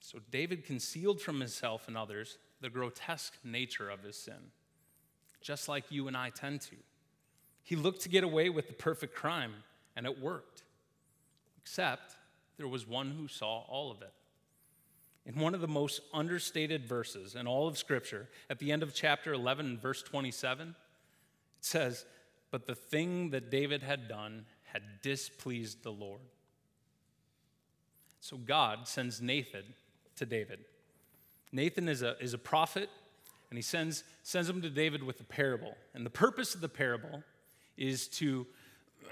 So 0.07 0.19
David 0.31 0.63
concealed 0.63 1.19
from 1.19 1.41
himself 1.41 1.89
and 1.89 1.97
others 1.97 2.37
the 2.61 2.69
grotesque 2.69 3.33
nature 3.43 3.89
of 3.89 4.03
his 4.03 4.15
sin, 4.15 4.53
just 5.41 5.67
like 5.67 5.91
you 5.91 6.07
and 6.07 6.15
I 6.15 6.29
tend 6.29 6.61
to. 6.61 6.77
He 7.61 7.75
looked 7.75 8.03
to 8.03 8.09
get 8.09 8.23
away 8.23 8.47
with 8.47 8.67
the 8.67 8.73
perfect 8.73 9.13
crime, 9.13 9.51
and 9.97 10.05
it 10.05 10.21
worked. 10.21 10.63
Except 11.61 12.15
there 12.55 12.69
was 12.69 12.87
one 12.87 13.11
who 13.11 13.27
saw 13.27 13.65
all 13.67 13.91
of 13.91 14.01
it. 14.01 14.13
In 15.25 15.41
one 15.41 15.53
of 15.53 15.59
the 15.59 15.67
most 15.67 15.99
understated 16.13 16.85
verses 16.85 17.35
in 17.35 17.45
all 17.45 17.67
of 17.67 17.77
Scripture, 17.77 18.29
at 18.49 18.59
the 18.59 18.71
end 18.71 18.83
of 18.83 18.93
chapter 18.93 19.33
11, 19.33 19.77
verse 19.77 20.01
27, 20.03 20.69
it 20.69 20.75
says, 21.59 22.05
But 22.49 22.65
the 22.65 22.75
thing 22.75 23.31
that 23.31 23.51
David 23.51 23.83
had 23.83 24.07
done 24.07 24.45
had 24.71 25.01
displeased 25.01 25.83
the 25.83 25.91
Lord. 25.91 26.21
So 28.21 28.37
God 28.37 28.87
sends 28.87 29.21
Nathan 29.21 29.65
to 30.17 30.25
David. 30.25 30.59
Nathan 31.51 31.87
is 31.87 32.01
a, 32.01 32.17
is 32.19 32.33
a 32.33 32.37
prophet, 32.37 32.89
and 33.49 33.57
he 33.57 33.63
sends, 33.63 34.03
sends 34.23 34.49
him 34.49 34.61
to 34.61 34.69
David 34.69 35.03
with 35.03 35.19
a 35.21 35.23
parable. 35.23 35.75
And 35.93 36.05
the 36.05 36.11
purpose 36.11 36.53
of 36.55 36.61
the 36.61 36.69
parable 36.69 37.23
is 37.77 38.07
to, 38.09 38.45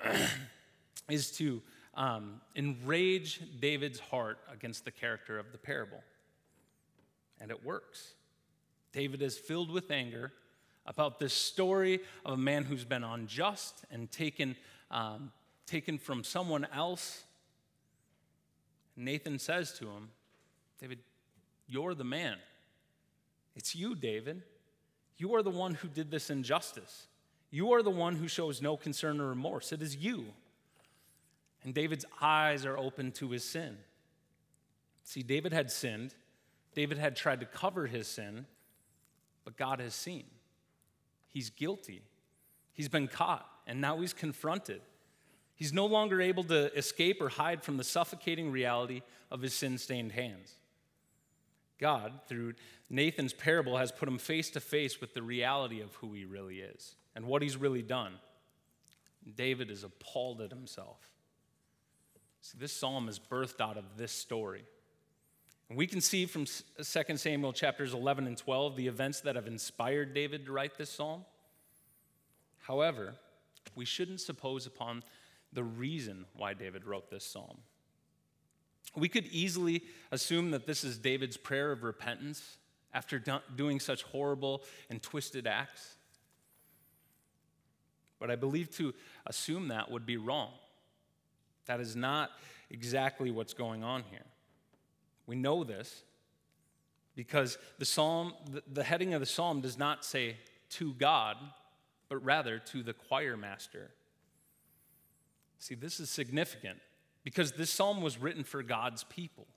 is 1.09 1.31
to 1.37 1.61
um, 1.95 2.41
enrage 2.55 3.41
David's 3.59 3.99
heart 3.99 4.37
against 4.51 4.85
the 4.85 4.91
character 4.91 5.39
of 5.39 5.51
the 5.51 5.57
parable. 5.57 6.03
And 7.39 7.51
it 7.51 7.63
works. 7.63 8.13
David 8.91 9.21
is 9.21 9.37
filled 9.37 9.71
with 9.71 9.91
anger 9.91 10.33
about 10.85 11.19
this 11.19 11.33
story 11.33 11.99
of 12.25 12.33
a 12.33 12.37
man 12.37 12.63
who's 12.63 12.85
been 12.85 13.03
unjust 13.03 13.85
and 13.91 14.11
taken, 14.11 14.55
um, 14.91 15.31
taken 15.65 15.97
from 15.97 16.23
someone 16.23 16.67
else. 16.73 17.23
Nathan 18.95 19.39
says 19.39 19.73
to 19.79 19.85
him, 19.85 20.09
David, 20.79 20.99
you're 21.67 21.93
the 21.93 22.03
man. 22.03 22.37
It's 23.55 23.75
you, 23.75 23.95
David. 23.95 24.43
You 25.17 25.35
are 25.35 25.43
the 25.43 25.49
one 25.49 25.75
who 25.75 25.87
did 25.87 26.11
this 26.11 26.29
injustice. 26.29 27.07
You 27.49 27.71
are 27.73 27.81
the 27.81 27.89
one 27.89 28.15
who 28.15 28.27
shows 28.27 28.61
no 28.61 28.75
concern 28.75 29.21
or 29.21 29.29
remorse. 29.29 29.71
It 29.71 29.81
is 29.81 29.95
you. 29.95 30.25
And 31.63 31.73
David's 31.73 32.05
eyes 32.21 32.65
are 32.65 32.77
open 32.77 33.11
to 33.13 33.31
his 33.31 33.43
sin. 33.43 33.77
See, 35.03 35.23
David 35.23 35.53
had 35.53 35.71
sinned. 35.71 36.13
David 36.73 36.97
had 36.97 37.15
tried 37.15 37.39
to 37.39 37.45
cover 37.45 37.87
his 37.87 38.07
sin, 38.07 38.45
but 39.45 39.55
God 39.55 39.79
has 39.79 39.95
seen. 39.95 40.25
He's 41.29 41.49
guilty. 41.49 42.01
He's 42.73 42.89
been 42.89 43.07
caught, 43.07 43.47
and 43.65 43.79
now 43.79 43.99
he's 43.99 44.13
confronted. 44.13 44.81
He's 45.55 45.71
no 45.71 45.85
longer 45.85 46.21
able 46.21 46.43
to 46.45 46.75
escape 46.77 47.21
or 47.21 47.29
hide 47.29 47.63
from 47.63 47.77
the 47.77 47.83
suffocating 47.83 48.51
reality 48.51 49.01
of 49.31 49.41
his 49.41 49.53
sin 49.53 49.77
stained 49.77 50.11
hands. 50.11 50.53
God, 51.79 52.13
through 52.27 52.53
Nathan's 52.89 53.33
parable, 53.33 53.77
has 53.77 53.91
put 53.91 54.07
him 54.07 54.17
face 54.17 54.49
to 54.51 54.59
face 54.59 55.01
with 55.01 55.13
the 55.13 55.21
reality 55.21 55.81
of 55.81 55.93
who 55.95 56.13
he 56.13 56.25
really 56.25 56.59
is 56.59 56.95
and 57.15 57.25
what 57.25 57.41
he's 57.41 57.57
really 57.57 57.81
done. 57.81 58.13
David 59.35 59.71
is 59.71 59.83
appalled 59.83 60.41
at 60.41 60.51
himself. 60.51 60.99
See, 62.41 62.57
this 62.59 62.71
psalm 62.71 63.09
is 63.09 63.19
birthed 63.19 63.59
out 63.59 63.77
of 63.77 63.97
this 63.97 64.11
story. 64.11 64.63
And 65.69 65.77
we 65.77 65.87
can 65.87 65.99
see 65.99 66.27
from 66.27 66.45
2 66.45 67.17
Samuel 67.17 67.53
chapters 67.53 67.93
11 67.93 68.27
and 68.27 68.37
12 68.37 68.75
the 68.75 68.87
events 68.87 69.21
that 69.21 69.35
have 69.35 69.47
inspired 69.47 70.13
David 70.13 70.45
to 70.45 70.51
write 70.51 70.77
this 70.77 70.91
psalm. 70.91 71.25
However, 72.59 73.15
we 73.75 73.85
shouldn't 73.85 74.21
suppose 74.21 74.67
upon 74.67 75.03
the 75.53 75.63
reason 75.63 76.25
why 76.35 76.53
David 76.53 76.85
wrote 76.85 77.09
this 77.09 77.25
psalm. 77.25 77.57
We 78.95 79.09
could 79.09 79.25
easily 79.27 79.83
assume 80.11 80.51
that 80.51 80.65
this 80.65 80.83
is 80.83 80.97
David's 80.97 81.37
prayer 81.37 81.71
of 81.71 81.83
repentance 81.83 82.57
after 82.93 83.19
do- 83.19 83.41
doing 83.55 83.79
such 83.79 84.03
horrible 84.03 84.63
and 84.89 85.01
twisted 85.01 85.47
acts. 85.47 85.95
But 88.19 88.31
I 88.31 88.35
believe 88.35 88.69
to 88.77 88.93
assume 89.25 89.67
that 89.67 89.91
would 89.91 90.05
be 90.05 90.17
wrong. 90.17 90.51
That 91.65 91.79
is 91.79 91.95
not 91.95 92.31
exactly 92.69 93.31
what's 93.31 93.53
going 93.53 93.83
on 93.83 94.03
here. 94.09 94.25
We 95.27 95.35
know 95.35 95.63
this 95.63 96.03
because 97.15 97.57
the 97.79 97.85
psalm, 97.85 98.33
the 98.71 98.83
heading 98.83 99.13
of 99.13 99.19
the 99.19 99.25
psalm 99.25 99.61
does 99.61 99.77
not 99.77 100.05
say 100.05 100.37
to 100.71 100.93
God, 100.93 101.37
but 102.07 102.23
rather 102.23 102.59
to 102.59 102.83
the 102.83 102.93
choir 102.93 103.35
master. 103.35 103.91
See, 105.59 105.75
this 105.75 105.99
is 105.99 106.09
significant 106.09 106.79
because 107.25 107.53
this 107.53 107.71
psalm 107.71 108.01
was 108.01 108.17
written 108.17 108.45
for 108.45 108.63
God's 108.63 109.03
people. 109.03 109.47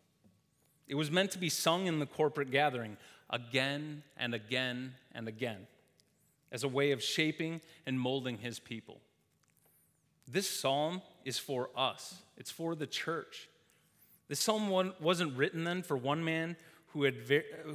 It 0.88 0.96
was 0.96 1.10
meant 1.10 1.30
to 1.32 1.38
be 1.38 1.50
sung 1.50 1.86
in 1.86 2.00
the 2.00 2.06
corporate 2.06 2.50
gathering 2.50 2.96
again 3.30 4.02
and 4.16 4.34
again 4.34 4.94
and 5.12 5.28
again 5.28 5.68
as 6.50 6.64
a 6.64 6.68
way 6.68 6.92
of 6.92 7.02
shaping 7.02 7.60
and 7.86 8.00
molding 8.00 8.38
his 8.38 8.58
people. 8.58 9.00
This 10.26 10.48
psalm 10.48 11.02
is 11.26 11.38
for 11.38 11.68
us, 11.76 12.22
it's 12.38 12.50
for 12.50 12.74
the 12.74 12.86
church. 12.86 13.48
This 14.28 14.40
psalm 14.40 14.70
wasn't 15.00 15.36
written 15.36 15.64
then 15.64 15.82
for 15.82 15.96
one 15.96 16.24
man 16.24 16.56
who 16.88 17.04
had, 17.04 17.16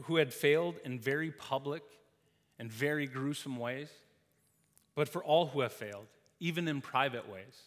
who 0.06 0.18
had 0.18 0.34
failed 0.34 0.76
in 0.84 1.00
very 1.00 1.32
public 1.32 1.84
and 2.60 2.72
very 2.72 3.06
gruesome 3.06 3.58
ways, 3.58 3.90
but 4.96 5.08
for 5.08 5.24
all 5.24 5.48
who 5.48 5.62
have 5.62 5.74
failed, 5.74 6.06
even 6.40 6.68
in 6.68 6.82
private 6.82 7.28
ways. 7.30 7.64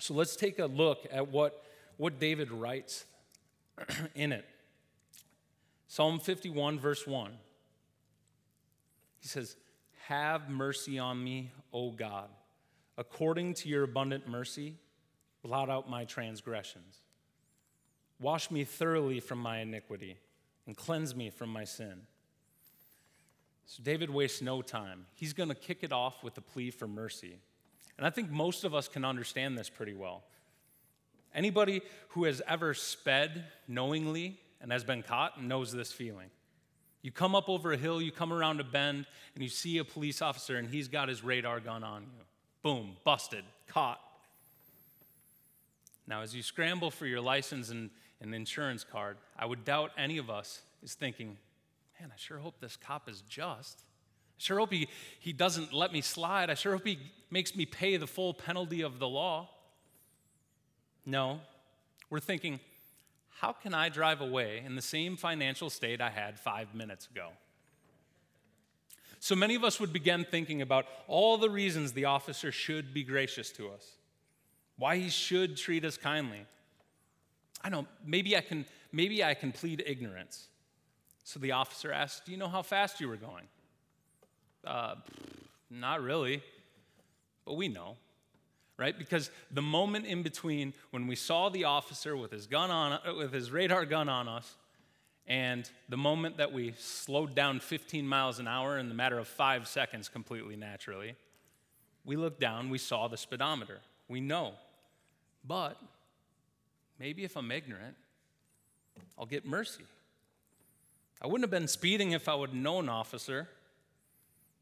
So 0.00 0.14
let's 0.14 0.34
take 0.34 0.58
a 0.58 0.66
look 0.66 1.06
at 1.12 1.28
what 1.28 1.62
what 2.00 2.18
David 2.18 2.50
writes 2.50 3.04
in 4.14 4.32
it. 4.32 4.46
Psalm 5.86 6.18
51, 6.18 6.78
verse 6.78 7.06
1. 7.06 7.32
He 9.18 9.28
says, 9.28 9.56
Have 10.06 10.48
mercy 10.48 10.98
on 10.98 11.22
me, 11.22 11.50
O 11.74 11.90
God. 11.90 12.30
According 12.96 13.52
to 13.54 13.68
your 13.68 13.82
abundant 13.82 14.26
mercy, 14.26 14.76
blot 15.42 15.68
out 15.68 15.90
my 15.90 16.06
transgressions. 16.06 17.00
Wash 18.18 18.50
me 18.50 18.64
thoroughly 18.64 19.20
from 19.20 19.38
my 19.38 19.58
iniquity 19.58 20.16
and 20.66 20.74
cleanse 20.74 21.14
me 21.14 21.28
from 21.28 21.50
my 21.50 21.64
sin. 21.64 22.00
So 23.66 23.82
David 23.82 24.08
wastes 24.08 24.40
no 24.40 24.62
time. 24.62 25.04
He's 25.14 25.34
going 25.34 25.50
to 25.50 25.54
kick 25.54 25.80
it 25.82 25.92
off 25.92 26.24
with 26.24 26.38
a 26.38 26.40
plea 26.40 26.70
for 26.70 26.88
mercy. 26.88 27.40
And 28.00 28.06
I 28.06 28.10
think 28.10 28.30
most 28.30 28.64
of 28.64 28.74
us 28.74 28.88
can 28.88 29.04
understand 29.04 29.58
this 29.58 29.68
pretty 29.68 29.92
well. 29.92 30.22
Anybody 31.34 31.82
who 32.08 32.24
has 32.24 32.40
ever 32.48 32.72
sped 32.72 33.44
knowingly 33.68 34.40
and 34.62 34.72
has 34.72 34.84
been 34.84 35.02
caught 35.02 35.44
knows 35.44 35.70
this 35.70 35.92
feeling. 35.92 36.30
You 37.02 37.12
come 37.12 37.34
up 37.34 37.50
over 37.50 37.74
a 37.74 37.76
hill, 37.76 38.00
you 38.00 38.10
come 38.10 38.32
around 38.32 38.58
a 38.58 38.64
bend, 38.64 39.04
and 39.34 39.44
you 39.44 39.50
see 39.50 39.76
a 39.76 39.84
police 39.84 40.22
officer, 40.22 40.56
and 40.56 40.66
he's 40.66 40.88
got 40.88 41.10
his 41.10 41.22
radar 41.22 41.60
gun 41.60 41.84
on 41.84 42.04
you. 42.04 42.24
Boom, 42.62 42.96
busted, 43.04 43.44
caught. 43.66 44.00
Now, 46.06 46.22
as 46.22 46.34
you 46.34 46.42
scramble 46.42 46.90
for 46.90 47.04
your 47.04 47.20
license 47.20 47.68
and, 47.68 47.90
and 48.22 48.34
insurance 48.34 48.82
card, 48.82 49.18
I 49.38 49.44
would 49.44 49.62
doubt 49.66 49.90
any 49.98 50.16
of 50.16 50.30
us 50.30 50.62
is 50.82 50.94
thinking, 50.94 51.36
man, 52.00 52.10
I 52.10 52.16
sure 52.16 52.38
hope 52.38 52.60
this 52.62 52.78
cop 52.78 53.10
is 53.10 53.20
just. 53.28 53.82
Sure 54.40 54.58
hope 54.58 54.72
he, 54.72 54.88
he 55.18 55.34
doesn't 55.34 55.74
let 55.74 55.92
me 55.92 56.00
slide. 56.00 56.48
I 56.48 56.54
sure 56.54 56.72
hope 56.72 56.86
he 56.86 56.98
makes 57.30 57.54
me 57.54 57.66
pay 57.66 57.98
the 57.98 58.06
full 58.06 58.32
penalty 58.32 58.80
of 58.80 58.98
the 58.98 59.06
law. 59.06 59.50
No, 61.04 61.40
we're 62.08 62.20
thinking, 62.20 62.58
how 63.28 63.52
can 63.52 63.74
I 63.74 63.90
drive 63.90 64.22
away 64.22 64.62
in 64.64 64.76
the 64.76 64.82
same 64.82 65.18
financial 65.18 65.68
state 65.68 66.00
I 66.00 66.08
had 66.08 66.40
five 66.40 66.74
minutes 66.74 67.06
ago? 67.06 67.28
So 69.18 69.36
many 69.36 69.56
of 69.56 69.62
us 69.62 69.78
would 69.78 69.92
begin 69.92 70.24
thinking 70.24 70.62
about 70.62 70.86
all 71.06 71.36
the 71.36 71.50
reasons 71.50 71.92
the 71.92 72.06
officer 72.06 72.50
should 72.50 72.94
be 72.94 73.04
gracious 73.04 73.50
to 73.52 73.68
us, 73.68 73.86
why 74.78 74.96
he 74.96 75.10
should 75.10 75.58
treat 75.58 75.84
us 75.84 75.98
kindly. 75.98 76.46
I 77.62 77.68
know, 77.68 77.86
maybe 78.06 78.34
I 78.34 78.40
can, 78.40 78.64
maybe 78.90 79.22
I 79.22 79.34
can 79.34 79.52
plead 79.52 79.82
ignorance. 79.86 80.48
So 81.24 81.38
the 81.38 81.52
officer 81.52 81.92
asks, 81.92 82.22
Do 82.24 82.32
you 82.32 82.38
know 82.38 82.48
how 82.48 82.62
fast 82.62 83.02
you 83.02 83.08
were 83.08 83.16
going? 83.16 83.44
Uh, 84.64 84.96
not 85.70 86.02
really, 86.02 86.42
but 87.44 87.54
we 87.54 87.68
know 87.68 87.96
right? 88.80 88.98
Because 88.98 89.30
the 89.50 89.60
moment 89.60 90.06
in 90.06 90.22
between 90.22 90.72
when 90.90 91.06
we 91.06 91.14
saw 91.14 91.50
the 91.50 91.64
officer 91.64 92.16
with 92.16 92.32
his 92.32 92.46
gun 92.46 92.70
on, 92.70 92.92
uh, 92.92 93.14
with 93.14 93.30
his 93.30 93.52
radar 93.52 93.84
gun 93.84 94.08
on 94.08 94.26
us, 94.26 94.56
and 95.26 95.70
the 95.90 95.98
moment 95.98 96.38
that 96.38 96.50
we 96.50 96.72
slowed 96.78 97.34
down 97.34 97.60
15 97.60 98.08
miles 98.08 98.38
an 98.38 98.48
hour 98.48 98.78
in 98.78 98.88
the 98.88 98.94
matter 98.94 99.18
of 99.18 99.28
five 99.28 99.68
seconds, 99.68 100.08
completely 100.08 100.56
naturally, 100.56 101.14
we 102.06 102.16
looked 102.16 102.40
down, 102.40 102.70
we 102.70 102.78
saw 102.78 103.06
the 103.06 103.18
speedometer. 103.18 103.80
We 104.08 104.20
know. 104.20 104.54
But 105.46 105.78
maybe 106.98 107.22
if 107.22 107.36
I'm 107.36 107.52
ignorant, 107.52 107.96
I'll 109.18 109.26
get 109.26 109.46
mercy. 109.46 109.84
I 111.20 111.26
wouldn't 111.26 111.42
have 111.42 111.50
been 111.50 111.68
speeding 111.68 112.12
if 112.12 112.28
I 112.30 112.34
would 112.34 112.50
have 112.50 112.58
known, 112.58 112.88
officer. 112.88 113.46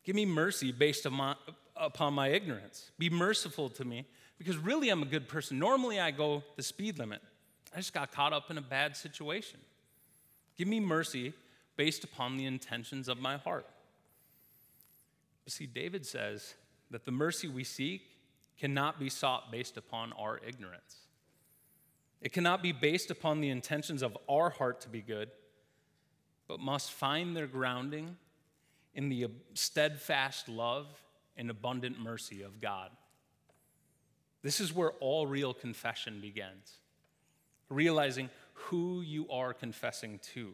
Give 0.08 0.16
me 0.16 0.24
mercy 0.24 0.72
based 0.72 1.04
upon 1.04 2.14
my 2.14 2.28
ignorance. 2.28 2.92
Be 2.98 3.10
merciful 3.10 3.68
to 3.68 3.84
me 3.84 4.06
because 4.38 4.56
really 4.56 4.88
I'm 4.88 5.02
a 5.02 5.04
good 5.04 5.28
person. 5.28 5.58
Normally 5.58 6.00
I 6.00 6.12
go 6.12 6.42
the 6.56 6.62
speed 6.62 6.98
limit. 6.98 7.20
I 7.74 7.76
just 7.76 7.92
got 7.92 8.10
caught 8.10 8.32
up 8.32 8.50
in 8.50 8.56
a 8.56 8.62
bad 8.62 8.96
situation. 8.96 9.60
Give 10.56 10.66
me 10.66 10.80
mercy 10.80 11.34
based 11.76 12.04
upon 12.04 12.38
the 12.38 12.46
intentions 12.46 13.06
of 13.06 13.18
my 13.18 13.36
heart. 13.36 13.66
But 15.44 15.52
see, 15.52 15.66
David 15.66 16.06
says 16.06 16.54
that 16.90 17.04
the 17.04 17.12
mercy 17.12 17.46
we 17.46 17.62
seek 17.62 18.00
cannot 18.58 18.98
be 18.98 19.10
sought 19.10 19.52
based 19.52 19.76
upon 19.76 20.14
our 20.14 20.40
ignorance. 20.48 21.00
It 22.22 22.32
cannot 22.32 22.62
be 22.62 22.72
based 22.72 23.10
upon 23.10 23.42
the 23.42 23.50
intentions 23.50 24.00
of 24.00 24.16
our 24.26 24.48
heart 24.48 24.80
to 24.80 24.88
be 24.88 25.02
good, 25.02 25.28
but 26.46 26.60
must 26.60 26.92
find 26.92 27.36
their 27.36 27.46
grounding 27.46 28.16
in 28.98 29.08
the 29.08 29.28
steadfast 29.54 30.48
love 30.48 30.88
and 31.36 31.50
abundant 31.50 32.00
mercy 32.00 32.42
of 32.42 32.60
God. 32.60 32.90
This 34.42 34.58
is 34.58 34.74
where 34.74 34.90
all 34.98 35.24
real 35.24 35.54
confession 35.54 36.20
begins, 36.20 36.78
realizing 37.68 38.28
who 38.54 39.00
you 39.02 39.30
are 39.30 39.54
confessing 39.54 40.18
to. 40.34 40.52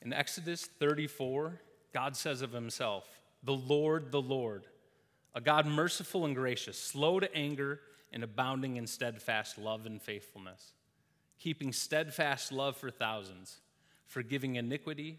In 0.00 0.12
Exodus 0.12 0.66
34, 0.78 1.60
God 1.92 2.14
says 2.16 2.40
of 2.40 2.52
himself, 2.52 3.04
The 3.42 3.54
Lord, 3.54 4.12
the 4.12 4.22
Lord, 4.22 4.68
a 5.34 5.40
God 5.40 5.66
merciful 5.66 6.24
and 6.24 6.36
gracious, 6.36 6.78
slow 6.78 7.18
to 7.18 7.34
anger, 7.34 7.80
and 8.12 8.22
abounding 8.22 8.76
in 8.76 8.86
steadfast 8.86 9.58
love 9.58 9.86
and 9.86 10.00
faithfulness, 10.00 10.72
keeping 11.40 11.72
steadfast 11.72 12.52
love 12.52 12.76
for 12.76 12.92
thousands, 12.92 13.56
forgiving 14.06 14.54
iniquity 14.54 15.18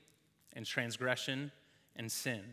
and 0.57 0.65
transgression 0.65 1.53
and 1.95 2.11
sin 2.11 2.43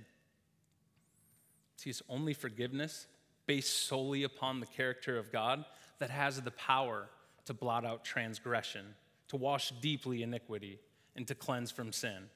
See, 1.77 1.91
it's 1.91 2.03
only 2.09 2.35
forgiveness 2.35 3.07
based 3.47 3.87
solely 3.87 4.23
upon 4.23 4.61
the 4.61 4.67
character 4.67 5.19
of 5.19 5.31
God 5.31 5.65
that 5.99 6.11
has 6.11 6.41
the 6.41 6.51
power 6.53 7.11
to 7.45 7.53
blot 7.53 7.85
out 7.85 8.05
transgression, 8.05 8.87
to 9.29 9.37
wash 9.37 9.71
deeply 9.83 10.23
iniquity, 10.23 10.79
and 11.17 11.27
to 11.29 11.35
cleanse 11.35 11.71
from 11.71 11.93
sin. 11.93 12.31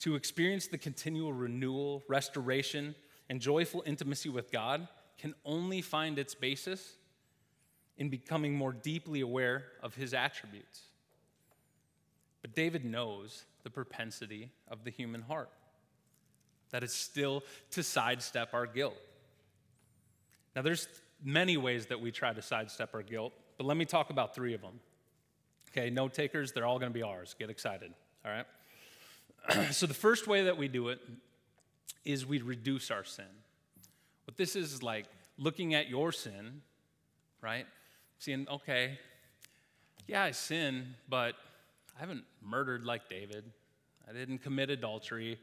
To 0.00 0.14
experience 0.14 0.66
the 0.66 0.78
continual 0.78 1.32
renewal, 1.32 2.02
restoration, 2.08 2.94
and 3.28 3.40
joyful 3.40 3.82
intimacy 3.86 4.28
with 4.28 4.50
God 4.50 4.88
can 5.16 5.34
only 5.44 5.80
find 5.80 6.18
its 6.18 6.34
basis 6.34 6.96
in 7.96 8.10
becoming 8.10 8.54
more 8.54 8.72
deeply 8.72 9.20
aware 9.20 9.64
of 9.82 9.94
his 9.94 10.12
attributes. 10.12 10.82
David 12.56 12.84
knows 12.84 13.44
the 13.62 13.70
propensity 13.70 14.50
of 14.66 14.82
the 14.82 14.90
human 14.90 15.22
heart 15.22 15.50
that 16.70 16.82
is 16.82 16.92
still 16.92 17.44
to 17.70 17.82
sidestep 17.82 18.54
our 18.54 18.66
guilt. 18.66 18.96
Now, 20.56 20.62
there's 20.62 20.88
many 21.22 21.56
ways 21.58 21.86
that 21.86 22.00
we 22.00 22.10
try 22.10 22.32
to 22.32 22.42
sidestep 22.42 22.94
our 22.94 23.02
guilt, 23.02 23.34
but 23.58 23.66
let 23.66 23.76
me 23.76 23.84
talk 23.84 24.10
about 24.10 24.34
three 24.34 24.54
of 24.54 24.62
them. 24.62 24.80
Okay, 25.70 25.90
note 25.90 26.14
takers, 26.14 26.52
they're 26.52 26.64
all 26.64 26.78
going 26.78 26.90
to 26.90 26.98
be 26.98 27.02
ours. 27.02 27.36
Get 27.38 27.50
excited, 27.50 27.92
all 28.24 28.32
right? 28.32 29.72
so, 29.74 29.86
the 29.86 29.94
first 29.94 30.26
way 30.26 30.44
that 30.44 30.56
we 30.56 30.66
do 30.66 30.88
it 30.88 30.98
is 32.04 32.24
we 32.24 32.40
reduce 32.40 32.90
our 32.90 33.04
sin. 33.04 33.26
What 34.24 34.38
this 34.38 34.56
is 34.56 34.82
like 34.82 35.04
looking 35.36 35.74
at 35.74 35.88
your 35.88 36.10
sin, 36.10 36.62
right? 37.42 37.66
Seeing, 38.18 38.46
okay, 38.48 38.98
yeah, 40.08 40.22
I 40.22 40.30
sin, 40.30 40.94
but 41.08 41.34
I 41.96 42.00
haven't 42.00 42.24
murdered 42.42 42.84
like 42.84 43.08
David. 43.08 43.44
I 44.08 44.12
didn't 44.12 44.38
commit 44.38 44.70
adultery. 44.70 45.38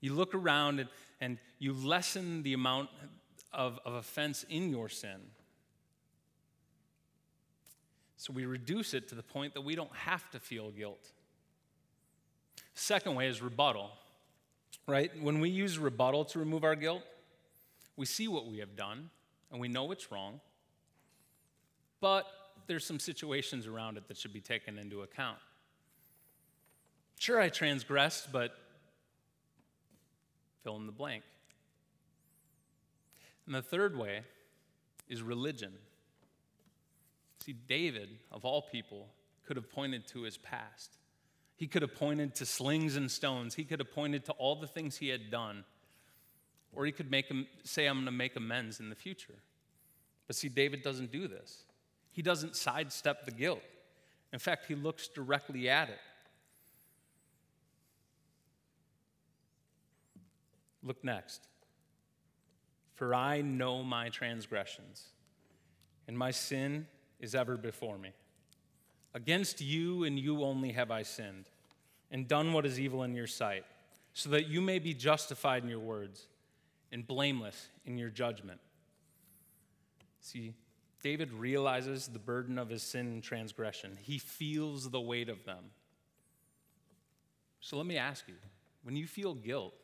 You 0.00 0.14
look 0.14 0.34
around 0.34 0.80
and, 0.80 0.88
and 1.20 1.38
you 1.58 1.72
lessen 1.72 2.42
the 2.42 2.52
amount 2.52 2.90
of, 3.52 3.78
of 3.84 3.94
offense 3.94 4.44
in 4.48 4.70
your 4.70 4.88
sin. 4.88 5.20
So 8.16 8.32
we 8.32 8.46
reduce 8.46 8.94
it 8.94 9.08
to 9.08 9.14
the 9.14 9.22
point 9.22 9.54
that 9.54 9.60
we 9.60 9.74
don't 9.74 9.94
have 9.94 10.28
to 10.30 10.40
feel 10.40 10.70
guilt. 10.70 11.12
Second 12.74 13.14
way 13.14 13.28
is 13.28 13.40
rebuttal, 13.40 13.90
right? 14.86 15.10
When 15.22 15.40
we 15.40 15.48
use 15.48 15.78
rebuttal 15.78 16.24
to 16.26 16.38
remove 16.38 16.64
our 16.64 16.74
guilt, 16.74 17.02
we 17.96 18.06
see 18.06 18.26
what 18.26 18.46
we 18.46 18.58
have 18.58 18.76
done 18.76 19.10
and 19.52 19.60
we 19.60 19.68
know 19.68 19.92
it's 19.92 20.10
wrong, 20.10 20.40
but 22.00 22.26
there's 22.66 22.84
some 22.84 22.98
situations 22.98 23.66
around 23.66 23.96
it 23.96 24.08
that 24.08 24.16
should 24.16 24.32
be 24.32 24.40
taken 24.40 24.78
into 24.78 25.02
account. 25.02 25.38
Sure, 27.24 27.40
I 27.40 27.48
transgressed, 27.48 28.30
but 28.32 28.54
fill 30.62 30.76
in 30.76 30.84
the 30.84 30.92
blank. 30.92 31.22
And 33.46 33.54
the 33.54 33.62
third 33.62 33.96
way 33.96 34.20
is 35.08 35.22
religion. 35.22 35.72
See, 37.42 37.54
David, 37.54 38.10
of 38.30 38.44
all 38.44 38.60
people, 38.60 39.06
could 39.46 39.56
have 39.56 39.70
pointed 39.70 40.06
to 40.08 40.20
his 40.20 40.36
past. 40.36 40.98
He 41.56 41.66
could 41.66 41.80
have 41.80 41.94
pointed 41.94 42.34
to 42.34 42.44
slings 42.44 42.94
and 42.94 43.10
stones. 43.10 43.54
He 43.54 43.64
could 43.64 43.78
have 43.78 43.94
pointed 43.94 44.26
to 44.26 44.32
all 44.32 44.56
the 44.56 44.66
things 44.66 44.98
he 44.98 45.08
had 45.08 45.30
done. 45.30 45.64
Or 46.74 46.84
he 46.84 46.92
could 46.92 47.10
make 47.10 47.28
him 47.28 47.46
say, 47.62 47.86
I'm 47.86 47.94
going 47.94 48.04
to 48.04 48.12
make 48.12 48.36
amends 48.36 48.80
in 48.80 48.90
the 48.90 48.94
future. 48.94 49.38
But 50.26 50.36
see, 50.36 50.50
David 50.50 50.82
doesn't 50.82 51.10
do 51.10 51.26
this. 51.26 51.64
He 52.12 52.20
doesn't 52.20 52.54
sidestep 52.54 53.24
the 53.24 53.32
guilt. 53.32 53.62
In 54.30 54.38
fact, 54.38 54.66
he 54.66 54.74
looks 54.74 55.08
directly 55.08 55.70
at 55.70 55.88
it. 55.88 56.00
Look 60.84 61.02
next. 61.02 61.48
For 62.92 63.14
I 63.14 63.40
know 63.40 63.82
my 63.82 64.10
transgressions, 64.10 65.06
and 66.06 66.16
my 66.16 66.30
sin 66.30 66.86
is 67.18 67.34
ever 67.34 67.56
before 67.56 67.98
me. 67.98 68.10
Against 69.14 69.60
you 69.60 70.04
and 70.04 70.18
you 70.18 70.44
only 70.44 70.72
have 70.72 70.90
I 70.90 71.02
sinned, 71.02 71.48
and 72.10 72.28
done 72.28 72.52
what 72.52 72.66
is 72.66 72.78
evil 72.78 73.02
in 73.02 73.14
your 73.14 73.26
sight, 73.26 73.64
so 74.12 74.28
that 74.30 74.46
you 74.46 74.60
may 74.60 74.78
be 74.78 74.94
justified 74.94 75.64
in 75.64 75.68
your 75.68 75.80
words 75.80 76.28
and 76.92 77.04
blameless 77.06 77.68
in 77.84 77.98
your 77.98 78.10
judgment. 78.10 78.60
See, 80.20 80.54
David 81.02 81.32
realizes 81.32 82.06
the 82.06 82.18
burden 82.18 82.58
of 82.58 82.68
his 82.68 82.82
sin 82.82 83.06
and 83.06 83.22
transgression. 83.22 83.98
He 84.00 84.18
feels 84.18 84.90
the 84.90 85.00
weight 85.00 85.28
of 85.28 85.44
them. 85.44 85.64
So 87.60 87.76
let 87.76 87.86
me 87.86 87.96
ask 87.96 88.28
you 88.28 88.34
when 88.84 88.94
you 88.94 89.06
feel 89.06 89.34
guilt, 89.34 89.74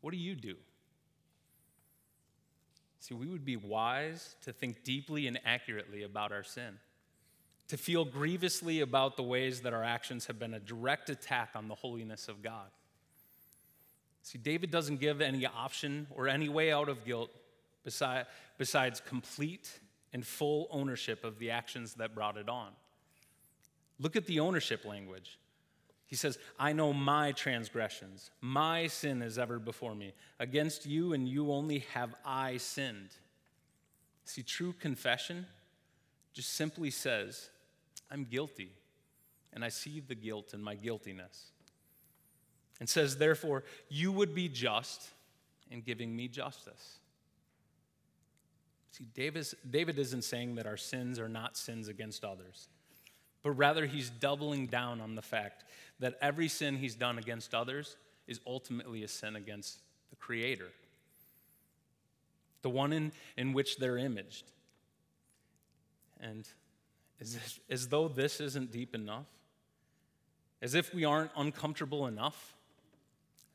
what 0.00 0.12
do 0.12 0.16
you 0.16 0.34
do? 0.34 0.56
See, 3.00 3.14
we 3.14 3.26
would 3.26 3.44
be 3.44 3.56
wise 3.56 4.36
to 4.42 4.52
think 4.52 4.84
deeply 4.84 5.26
and 5.26 5.40
accurately 5.44 6.02
about 6.02 6.32
our 6.32 6.44
sin, 6.44 6.78
to 7.68 7.76
feel 7.76 8.04
grievously 8.04 8.80
about 8.80 9.16
the 9.16 9.22
ways 9.22 9.62
that 9.62 9.72
our 9.72 9.84
actions 9.84 10.26
have 10.26 10.38
been 10.38 10.54
a 10.54 10.60
direct 10.60 11.08
attack 11.08 11.50
on 11.54 11.68
the 11.68 11.74
holiness 11.74 12.28
of 12.28 12.42
God. 12.42 12.68
See, 14.22 14.38
David 14.38 14.70
doesn't 14.70 15.00
give 15.00 15.22
any 15.22 15.46
option 15.46 16.06
or 16.10 16.28
any 16.28 16.48
way 16.48 16.70
out 16.72 16.90
of 16.90 17.04
guilt 17.04 17.30
beside, 17.84 18.26
besides 18.58 19.00
complete 19.00 19.80
and 20.12 20.26
full 20.26 20.68
ownership 20.70 21.24
of 21.24 21.38
the 21.38 21.50
actions 21.50 21.94
that 21.94 22.14
brought 22.14 22.36
it 22.36 22.48
on. 22.48 22.68
Look 23.98 24.14
at 24.14 24.26
the 24.26 24.40
ownership 24.40 24.84
language. 24.84 25.38
He 26.10 26.16
says, 26.16 26.38
I 26.58 26.72
know 26.72 26.92
my 26.92 27.30
transgressions. 27.30 28.32
My 28.40 28.88
sin 28.88 29.22
is 29.22 29.38
ever 29.38 29.60
before 29.60 29.94
me. 29.94 30.12
Against 30.40 30.84
you 30.84 31.12
and 31.12 31.28
you 31.28 31.52
only 31.52 31.84
have 31.94 32.16
I 32.24 32.56
sinned. 32.56 33.10
See, 34.24 34.42
true 34.42 34.72
confession 34.72 35.46
just 36.32 36.52
simply 36.54 36.90
says, 36.90 37.50
I'm 38.10 38.24
guilty, 38.24 38.72
and 39.52 39.64
I 39.64 39.68
see 39.68 40.00
the 40.00 40.16
guilt 40.16 40.52
in 40.52 40.60
my 40.60 40.74
guiltiness. 40.74 41.52
And 42.80 42.88
says, 42.88 43.16
therefore, 43.16 43.62
you 43.88 44.10
would 44.10 44.34
be 44.34 44.48
just 44.48 45.10
in 45.70 45.80
giving 45.80 46.16
me 46.16 46.26
justice. 46.26 46.98
See, 48.90 49.04
David 49.14 49.98
isn't 49.98 50.24
saying 50.24 50.56
that 50.56 50.66
our 50.66 50.76
sins 50.76 51.20
are 51.20 51.28
not 51.28 51.56
sins 51.56 51.86
against 51.86 52.24
others 52.24 52.68
but 53.42 53.52
rather 53.52 53.86
he's 53.86 54.10
doubling 54.10 54.66
down 54.66 55.00
on 55.00 55.14
the 55.14 55.22
fact 55.22 55.64
that 56.00 56.18
every 56.20 56.48
sin 56.48 56.76
he's 56.76 56.94
done 56.94 57.18
against 57.18 57.54
others 57.54 57.96
is 58.26 58.40
ultimately 58.46 59.04
a 59.04 59.08
sin 59.08 59.36
against 59.36 59.78
the 60.10 60.16
Creator, 60.16 60.68
the 62.62 62.70
one 62.70 62.92
in, 62.92 63.12
in 63.36 63.52
which 63.52 63.76
they're 63.76 63.98
imaged. 63.98 64.50
And 66.20 66.46
as, 67.20 67.36
if, 67.36 67.60
as 67.70 67.88
though 67.88 68.08
this 68.08 68.40
isn't 68.40 68.72
deep 68.72 68.94
enough, 68.94 69.26
as 70.62 70.74
if 70.74 70.92
we 70.94 71.04
aren't 71.04 71.30
uncomfortable 71.36 72.06
enough, 72.06 72.54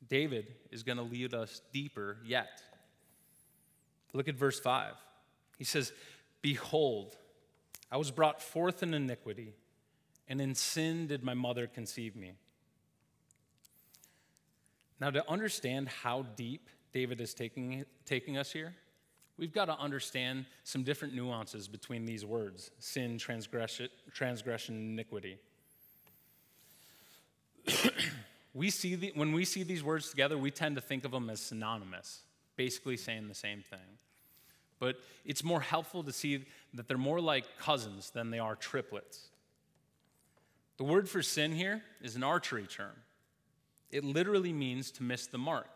David 0.08 0.48
is 0.72 0.84
going 0.84 0.98
to 0.98 1.04
lead 1.04 1.34
us 1.34 1.62
deeper 1.74 2.18
yet. 2.26 2.62
Look 4.14 4.28
at 4.28 4.36
verse 4.36 4.60
5. 4.60 4.94
He 5.58 5.64
says, 5.64 5.92
Behold, 6.42 7.16
I 7.92 7.98
was 7.98 8.12
brought 8.12 8.42
forth 8.42 8.84
in 8.84 8.94
iniquity 8.94 9.54
and 10.28 10.42
in 10.42 10.56
sin 10.56 11.08
did 11.08 11.24
my 11.24 11.34
mother 11.34 11.68
conceive 11.68 12.16
me. 12.16 12.34
Now, 15.00 15.12
to 15.12 15.30
understand 15.30 15.90
how 15.90 16.26
deep 16.36 16.70
David 16.94 17.20
is 17.20 17.34
taking, 17.34 17.86
taking 18.06 18.38
us 18.38 18.52
here, 18.52 18.74
we've 19.38 19.54
got 19.54 19.66
to 19.66 19.78
understand 19.78 20.46
some 20.64 20.84
different 20.84 21.14
nuances 21.14 21.68
between 21.68 22.06
these 22.06 22.26
words 22.26 22.72
sin, 22.80 23.18
transgression, 23.18 23.90
transgression 24.14 24.76
iniquity. 24.76 25.38
we 28.54 28.70
see 28.70 28.96
the, 28.96 29.12
when 29.16 29.34
we 29.34 29.44
see 29.44 29.64
these 29.64 29.84
words 29.84 30.10
together, 30.10 30.38
we 30.38 30.52
tend 30.52 30.76
to 30.76 30.82
think 30.82 31.04
of 31.04 31.12
them 31.12 31.30
as 31.30 31.42
synonymous, 31.42 32.22
basically 32.56 32.96
saying 32.96 33.28
the 33.28 33.36
same 33.36 33.62
thing. 33.62 33.80
But 34.80 34.98
it's 35.26 35.44
more 35.44 35.62
helpful 35.62 36.04
to 36.04 36.14
see 36.14 36.46
that 36.74 36.88
they're 36.88 36.98
more 36.98 37.22
like 37.22 37.46
cousins 37.60 38.12
than 38.12 38.30
they 38.30 38.40
are 38.40 38.56
triplets. 38.56 39.30
The 40.78 40.84
word 40.84 41.10
for 41.10 41.22
sin 41.22 41.54
here 41.54 41.82
is 42.02 42.16
an 42.16 42.24
archery 42.24 42.68
term. 42.68 42.96
It 43.92 44.04
literally 44.04 44.52
means 44.52 44.92
to 44.92 45.04
miss 45.04 45.28
the 45.28 45.38
mark. 45.38 45.68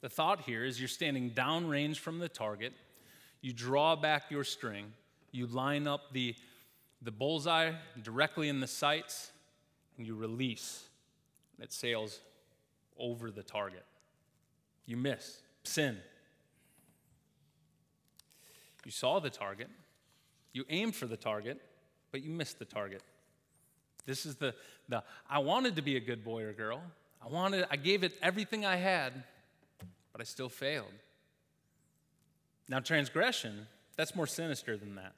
The 0.00 0.08
thought 0.08 0.42
here 0.42 0.64
is 0.64 0.78
you're 0.78 0.88
standing 0.88 1.30
downrange 1.30 1.96
from 1.96 2.18
the 2.18 2.28
target, 2.28 2.74
you 3.40 3.52
draw 3.52 3.96
back 3.96 4.30
your 4.30 4.44
string, 4.44 4.92
you 5.32 5.46
line 5.46 5.86
up 5.86 6.12
the, 6.12 6.34
the 7.00 7.10
bullseye 7.10 7.72
directly 8.02 8.48
in 8.48 8.60
the 8.60 8.66
sights, 8.66 9.30
and 9.96 10.06
you 10.06 10.14
release. 10.14 10.84
And 11.56 11.64
it 11.64 11.72
sails 11.72 12.20
over 12.98 13.30
the 13.30 13.42
target. 13.42 13.84
You 14.86 14.96
miss. 14.98 15.38
Sin. 15.62 15.96
You 18.84 18.90
saw 18.90 19.18
the 19.18 19.30
target, 19.30 19.68
you 20.52 20.64
aimed 20.68 20.94
for 20.94 21.06
the 21.06 21.16
target, 21.16 21.58
but 22.12 22.22
you 22.22 22.28
missed 22.28 22.58
the 22.58 22.66
target. 22.66 23.02
This 24.06 24.26
is 24.26 24.36
the, 24.36 24.54
the 24.88 25.02
I 25.28 25.38
wanted 25.38 25.76
to 25.76 25.82
be 25.82 25.96
a 25.96 26.00
good 26.00 26.24
boy 26.24 26.42
or 26.42 26.52
girl. 26.52 26.82
I 27.24 27.28
wanted, 27.28 27.66
I 27.70 27.76
gave 27.76 28.04
it 28.04 28.12
everything 28.22 28.66
I 28.66 28.76
had, 28.76 29.12
but 30.12 30.20
I 30.20 30.24
still 30.24 30.48
failed. 30.48 30.92
Now, 32.68 32.80
transgression, 32.80 33.66
that's 33.96 34.14
more 34.14 34.26
sinister 34.26 34.76
than 34.76 34.94
that. 34.96 35.14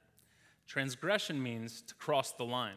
Transgression 0.67 1.43
means 1.43 1.83
to 1.83 1.95
cross 1.95 2.33
the 2.33 2.45
line. 2.45 2.77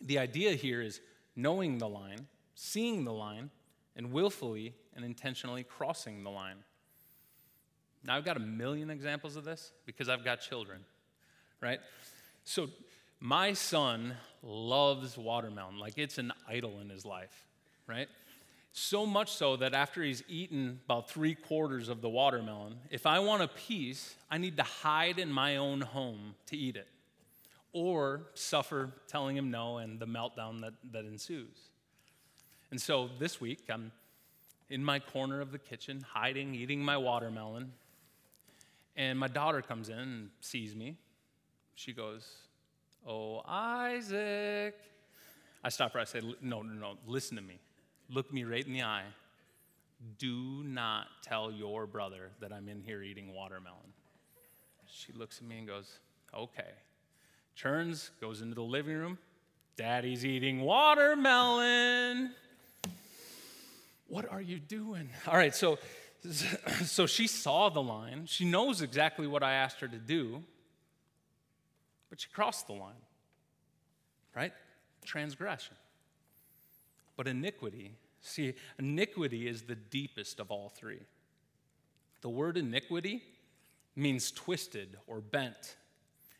The 0.00 0.18
idea 0.18 0.52
here 0.52 0.80
is 0.80 1.00
knowing 1.36 1.78
the 1.78 1.88
line, 1.88 2.26
seeing 2.54 3.04
the 3.04 3.12
line, 3.12 3.50
and 3.96 4.12
willfully 4.12 4.74
and 4.94 5.04
intentionally 5.04 5.62
crossing 5.62 6.24
the 6.24 6.30
line. 6.30 6.56
Now, 8.04 8.16
I've 8.16 8.24
got 8.24 8.36
a 8.36 8.40
million 8.40 8.90
examples 8.90 9.36
of 9.36 9.44
this 9.44 9.72
because 9.86 10.08
I've 10.08 10.24
got 10.24 10.40
children, 10.40 10.84
right? 11.60 11.80
So, 12.44 12.68
my 13.20 13.52
son 13.52 14.14
loves 14.42 15.16
watermelon, 15.18 15.78
like 15.78 15.98
it's 15.98 16.18
an 16.18 16.32
idol 16.48 16.80
in 16.80 16.88
his 16.88 17.04
life, 17.04 17.44
right? 17.86 18.08
So 18.72 19.04
much 19.04 19.32
so 19.32 19.56
that 19.56 19.74
after 19.74 20.02
he's 20.02 20.22
eaten 20.28 20.80
about 20.86 21.10
three 21.10 21.34
quarters 21.34 21.88
of 21.88 22.00
the 22.00 22.08
watermelon, 22.08 22.76
if 22.90 23.04
I 23.04 23.18
want 23.18 23.42
a 23.42 23.48
piece, 23.48 24.14
I 24.30 24.38
need 24.38 24.56
to 24.56 24.62
hide 24.62 25.18
in 25.18 25.30
my 25.30 25.56
own 25.56 25.80
home 25.80 26.34
to 26.46 26.56
eat 26.56 26.76
it 26.76 26.88
or 27.72 28.22
suffer 28.34 28.90
telling 29.06 29.36
him 29.36 29.50
no 29.50 29.78
and 29.78 30.00
the 30.00 30.06
meltdown 30.06 30.60
that, 30.62 30.74
that 30.92 31.04
ensues. 31.04 31.68
And 32.70 32.80
so 32.80 33.10
this 33.18 33.40
week, 33.40 33.60
I'm 33.68 33.92
in 34.70 34.84
my 34.84 34.98
corner 34.98 35.40
of 35.40 35.52
the 35.52 35.58
kitchen, 35.58 36.04
hiding, 36.08 36.54
eating 36.54 36.80
my 36.80 36.96
watermelon, 36.96 37.72
and 38.96 39.18
my 39.18 39.28
daughter 39.28 39.62
comes 39.62 39.88
in 39.88 39.98
and 39.98 40.30
sees 40.40 40.74
me. 40.74 40.96
She 41.74 41.92
goes, 41.92 42.26
Oh, 43.06 43.42
Isaac. 43.46 44.74
I 45.62 45.68
stop 45.68 45.92
her. 45.92 46.00
I 46.00 46.04
say, 46.04 46.20
No, 46.42 46.62
no, 46.62 46.72
no, 46.72 46.94
listen 47.06 47.36
to 47.36 47.42
me. 47.42 47.58
Look 48.08 48.32
me 48.32 48.44
right 48.44 48.66
in 48.66 48.72
the 48.72 48.82
eye. 48.82 49.04
Do 50.18 50.62
not 50.64 51.06
tell 51.22 51.52
your 51.52 51.86
brother 51.86 52.30
that 52.40 52.52
I'm 52.52 52.68
in 52.68 52.80
here 52.80 53.02
eating 53.02 53.34
watermelon. 53.34 53.78
She 54.86 55.12
looks 55.12 55.38
at 55.38 55.44
me 55.44 55.58
and 55.58 55.66
goes, 55.66 55.98
Okay. 56.34 56.70
Turns, 57.56 58.10
goes 58.20 58.40
into 58.40 58.54
the 58.54 58.62
living 58.62 58.96
room. 58.96 59.18
Daddy's 59.76 60.24
eating 60.24 60.62
watermelon. 60.62 62.32
What 64.08 64.30
are 64.30 64.40
you 64.40 64.58
doing? 64.58 65.08
All 65.26 65.34
right, 65.34 65.54
so, 65.54 65.78
so 66.84 67.06
she 67.06 67.26
saw 67.26 67.68
the 67.68 67.82
line. 67.82 68.26
She 68.26 68.44
knows 68.44 68.82
exactly 68.82 69.26
what 69.26 69.42
I 69.42 69.52
asked 69.52 69.80
her 69.80 69.88
to 69.88 69.98
do 69.98 70.42
but 72.10 72.22
you 72.22 72.28
crossed 72.34 72.66
the 72.66 72.74
line, 72.74 72.92
right? 74.34 74.52
Transgression. 75.04 75.76
But 77.16 77.26
iniquity, 77.26 77.92
see, 78.20 78.54
iniquity 78.78 79.48
is 79.48 79.62
the 79.62 79.76
deepest 79.76 80.40
of 80.40 80.50
all 80.50 80.68
three. 80.68 81.00
The 82.20 82.28
word 82.28 82.58
iniquity 82.58 83.22
means 83.96 84.30
twisted 84.30 84.98
or 85.06 85.20
bent. 85.20 85.76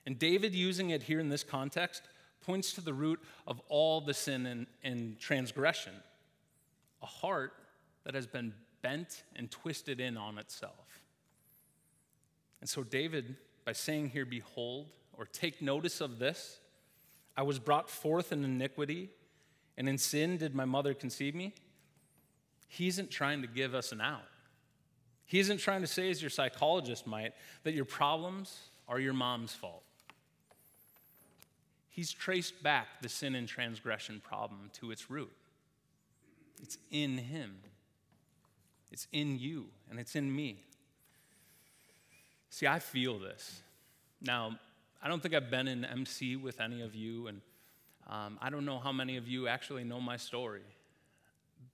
And 0.05 0.19
David, 0.19 0.55
using 0.55 0.91
it 0.91 1.05
here 1.05 1.21
in 1.21 1.29
this 1.29 1.45
context, 1.45 2.03
points 2.41 2.73
to 2.75 2.81
the 2.81 2.95
root 2.95 3.21
of 3.47 3.61
all 3.69 4.01
the 4.01 4.15
sin 4.15 4.47
and, 4.47 4.67
and 4.83 5.19
transgression 5.19 5.95
a 7.03 7.07
heart 7.07 7.55
that 8.05 8.15
has 8.15 8.27
been 8.27 8.53
bent 8.83 9.23
and 9.37 9.51
twisted 9.51 10.01
in 10.01 10.17
on 10.17 10.39
itself. 10.39 11.03
And 12.61 12.69
so, 12.69 12.83
David, 12.83 13.37
by 13.65 13.73
saying 13.73 14.11
here, 14.11 14.27
Behold, 14.27 14.89
or 15.21 15.27
take 15.27 15.61
notice 15.61 16.01
of 16.01 16.19
this. 16.19 16.59
I 17.37 17.43
was 17.43 17.59
brought 17.59 17.91
forth 17.91 18.33
in 18.33 18.43
iniquity, 18.43 19.11
and 19.77 19.87
in 19.87 19.99
sin 19.99 20.39
did 20.39 20.55
my 20.55 20.65
mother 20.65 20.95
conceive 20.95 21.35
me. 21.35 21.53
He 22.69 22.89
isn't 22.89 23.11
trying 23.11 23.43
to 23.43 23.47
give 23.47 23.75
us 23.75 23.93
an 23.93 24.01
out. 24.01 24.23
He 25.27 25.39
isn't 25.39 25.59
trying 25.59 25.83
to 25.83 25.87
say, 25.87 26.11
as 26.11 26.23
your 26.23 26.31
psychologist 26.31 27.07
might, 27.07 27.35
that 27.65 27.75
your 27.75 27.85
problems 27.85 28.59
are 28.89 28.99
your 28.99 29.13
mom's 29.13 29.53
fault. 29.53 29.83
He's 31.91 32.13
traced 32.13 32.63
back 32.63 33.03
the 33.03 33.09
sin 33.11 33.35
and 33.35 33.47
transgression 33.47 34.23
problem 34.25 34.71
to 34.81 34.91
its 34.91 35.11
root. 35.11 35.33
It's 36.63 36.79
in 36.91 37.19
him, 37.19 37.59
it's 38.91 39.07
in 39.13 39.39
you, 39.39 39.67
and 39.91 40.01
it's 40.01 40.17
in 40.17 40.35
me. 40.35 40.65
See, 42.49 42.67
I 42.67 42.79
feel 42.79 43.19
this. 43.19 43.61
Now, 44.23 44.59
I 45.03 45.09
don't 45.09 45.23
think 45.23 45.35
I've 45.35 45.51
been 45.51 45.69
in 45.69 45.85
MC 45.85 46.37
with 46.37 46.61
any 46.61 46.83
of 46.83 46.95
you, 46.95 47.27
and 47.29 47.41
um, 48.09 48.39
I 48.41 48.51
don't 48.51 48.65
know 48.65 48.79
how 48.79 48.93
many 48.93 49.17
of 49.17 49.29
you 49.29 49.49
actually 49.49 49.85
know 49.85 50.01
my 50.01 50.17
story. 50.17 50.63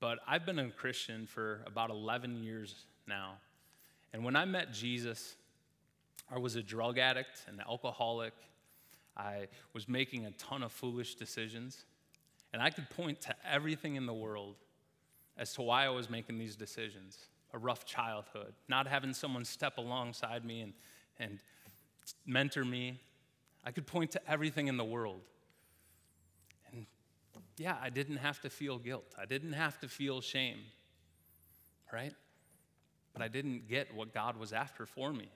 But 0.00 0.18
I've 0.26 0.44
been 0.44 0.58
a 0.58 0.70
Christian 0.70 1.26
for 1.26 1.62
about 1.66 1.90
11 1.90 2.42
years 2.42 2.74
now. 3.06 3.34
And 4.12 4.24
when 4.24 4.36
I 4.36 4.44
met 4.44 4.72
Jesus, 4.72 5.36
I 6.30 6.38
was 6.38 6.56
a 6.56 6.62
drug 6.62 6.98
addict, 6.98 7.44
and 7.46 7.58
an 7.58 7.64
alcoholic. 7.68 8.34
I 9.16 9.48
was 9.72 9.88
making 9.88 10.26
a 10.26 10.30
ton 10.32 10.62
of 10.62 10.72
foolish 10.72 11.14
decisions. 11.14 11.84
And 12.52 12.62
I 12.62 12.70
could 12.70 12.88
point 12.90 13.20
to 13.22 13.34
everything 13.50 13.96
in 13.96 14.06
the 14.06 14.14
world 14.14 14.56
as 15.36 15.52
to 15.54 15.62
why 15.62 15.84
I 15.84 15.90
was 15.90 16.08
making 16.08 16.38
these 16.38 16.56
decisions 16.56 17.18
a 17.52 17.58
rough 17.58 17.84
childhood, 17.84 18.52
not 18.68 18.86
having 18.86 19.14
someone 19.14 19.44
step 19.44 19.78
alongside 19.78 20.44
me 20.44 20.60
and, 20.60 20.72
and 21.18 21.38
mentor 22.26 22.64
me. 22.64 23.00
I 23.66 23.72
could 23.72 23.86
point 23.86 24.12
to 24.12 24.30
everything 24.30 24.68
in 24.68 24.76
the 24.76 24.84
world. 24.84 25.20
And 26.72 26.86
yeah, 27.58 27.76
I 27.82 27.90
didn't 27.90 28.18
have 28.18 28.40
to 28.42 28.50
feel 28.50 28.78
guilt, 28.78 29.14
I 29.20 29.26
didn't 29.26 29.52
have 29.52 29.78
to 29.80 29.88
feel 29.88 30.20
shame, 30.22 30.60
right? 31.92 32.14
But 33.12 33.22
I 33.22 33.28
didn't 33.28 33.68
get 33.68 33.94
what 33.94 34.14
God 34.14 34.38
was 34.38 34.52
after 34.52 34.86
for 34.86 35.12
me. 35.12 35.28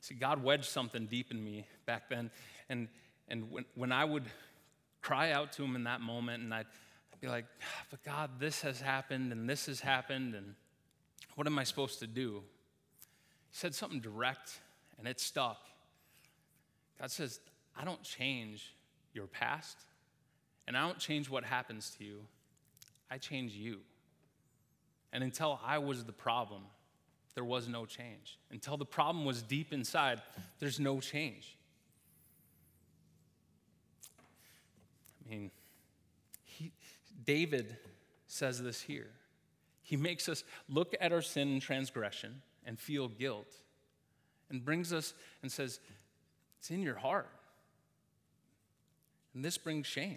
See, 0.00 0.14
God 0.14 0.42
wedged 0.42 0.66
something 0.66 1.06
deep 1.06 1.30
in 1.30 1.42
me 1.42 1.66
back 1.86 2.10
then. 2.10 2.30
And, 2.68 2.88
and 3.28 3.50
when, 3.50 3.64
when 3.74 3.92
I 3.92 4.04
would 4.04 4.24
cry 5.00 5.30
out 5.30 5.52
to 5.52 5.64
Him 5.64 5.76
in 5.76 5.84
that 5.84 6.00
moment, 6.00 6.42
and 6.42 6.52
I'd, 6.52 6.66
be 7.24 7.30
like, 7.30 7.46
ah, 7.62 7.84
but 7.90 8.02
God, 8.02 8.30
this 8.38 8.60
has 8.60 8.82
happened, 8.82 9.32
and 9.32 9.48
this 9.48 9.64
has 9.64 9.80
happened, 9.80 10.34
and 10.34 10.54
what 11.36 11.46
am 11.46 11.58
I 11.58 11.64
supposed 11.64 12.00
to 12.00 12.06
do? 12.06 12.42
He 13.50 13.56
said 13.56 13.74
something 13.74 14.00
direct, 14.00 14.60
and 14.98 15.08
it 15.08 15.20
stuck. 15.20 15.56
God 17.00 17.10
says, 17.10 17.40
I 17.76 17.84
don't 17.84 18.02
change 18.02 18.74
your 19.12 19.26
past, 19.26 19.78
and 20.66 20.76
I 20.76 20.86
don't 20.86 20.98
change 20.98 21.28
what 21.28 21.44
happens 21.44 21.94
to 21.98 22.04
you. 22.04 22.20
I 23.10 23.18
change 23.18 23.52
you. 23.52 23.80
And 25.12 25.22
until 25.22 25.60
I 25.64 25.78
was 25.78 26.04
the 26.04 26.12
problem, 26.12 26.62
there 27.34 27.44
was 27.44 27.68
no 27.68 27.84
change. 27.84 28.38
Until 28.50 28.76
the 28.76 28.84
problem 28.84 29.24
was 29.24 29.42
deep 29.42 29.72
inside, 29.72 30.22
there's 30.58 30.80
no 30.80 31.00
change. 31.00 31.56
I 35.24 35.30
mean, 35.30 35.50
he, 36.44 36.72
David 37.24 37.76
says 38.26 38.62
this 38.62 38.80
here. 38.80 39.10
He 39.82 39.96
makes 39.96 40.28
us 40.28 40.44
look 40.68 40.94
at 41.00 41.12
our 41.12 41.22
sin 41.22 41.48
and 41.48 41.62
transgression 41.62 42.42
and 42.64 42.78
feel 42.78 43.08
guilt 43.08 43.54
and 44.50 44.64
brings 44.64 44.92
us 44.92 45.14
and 45.42 45.50
says, 45.50 45.80
It's 46.64 46.70
in 46.70 46.80
your 46.80 46.96
heart. 46.96 47.28
And 49.34 49.44
this 49.44 49.58
brings 49.58 49.86
shame. 49.86 50.16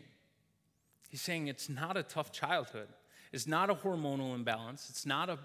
He's 1.10 1.22
saying 1.22 1.48
it's 1.48 1.68
not 1.68 1.98
a 1.98 2.04
tough 2.04 2.32
childhood, 2.32 2.88
it's 3.34 3.48
not 3.48 3.70
a 3.70 3.76
hormonal 3.76 4.34
imbalance, 4.34 4.88
it's 4.90 5.06
not 5.06 5.30
a 5.30 5.38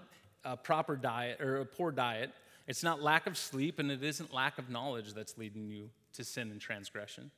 a 0.43 0.57
proper 0.57 0.95
diet 0.95 1.41
or 1.41 1.57
a 1.57 1.65
poor 1.65 1.91
diet. 1.91 2.31
It's 2.67 2.83
not 2.83 3.01
lack 3.01 3.27
of 3.27 3.37
sleep, 3.37 3.79
and 3.79 3.91
it 3.91 4.03
isn't 4.03 4.33
lack 4.33 4.57
of 4.57 4.69
knowledge 4.69 5.13
that's 5.13 5.37
leading 5.37 5.67
you 5.67 5.89
to 6.13 6.23
sin 6.23 6.51
and 6.51 6.61
transgression. 6.61 7.31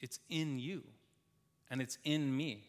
It's 0.00 0.20
in 0.30 0.58
you, 0.58 0.82
and 1.70 1.80
it's 1.80 1.98
in 2.04 2.36
me. 2.36 2.64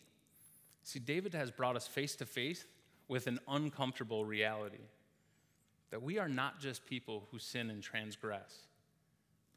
See, 0.83 0.99
David 0.99 1.33
has 1.33 1.51
brought 1.51 1.75
us 1.75 1.87
face 1.87 2.15
to 2.17 2.25
face 2.25 2.65
with 3.07 3.27
an 3.27 3.39
uncomfortable 3.47 4.25
reality 4.25 4.81
that 5.91 6.01
we 6.01 6.17
are 6.17 6.29
not 6.29 6.59
just 6.59 6.85
people 6.85 7.27
who 7.31 7.37
sin 7.37 7.69
and 7.69 7.83
transgress, 7.83 8.67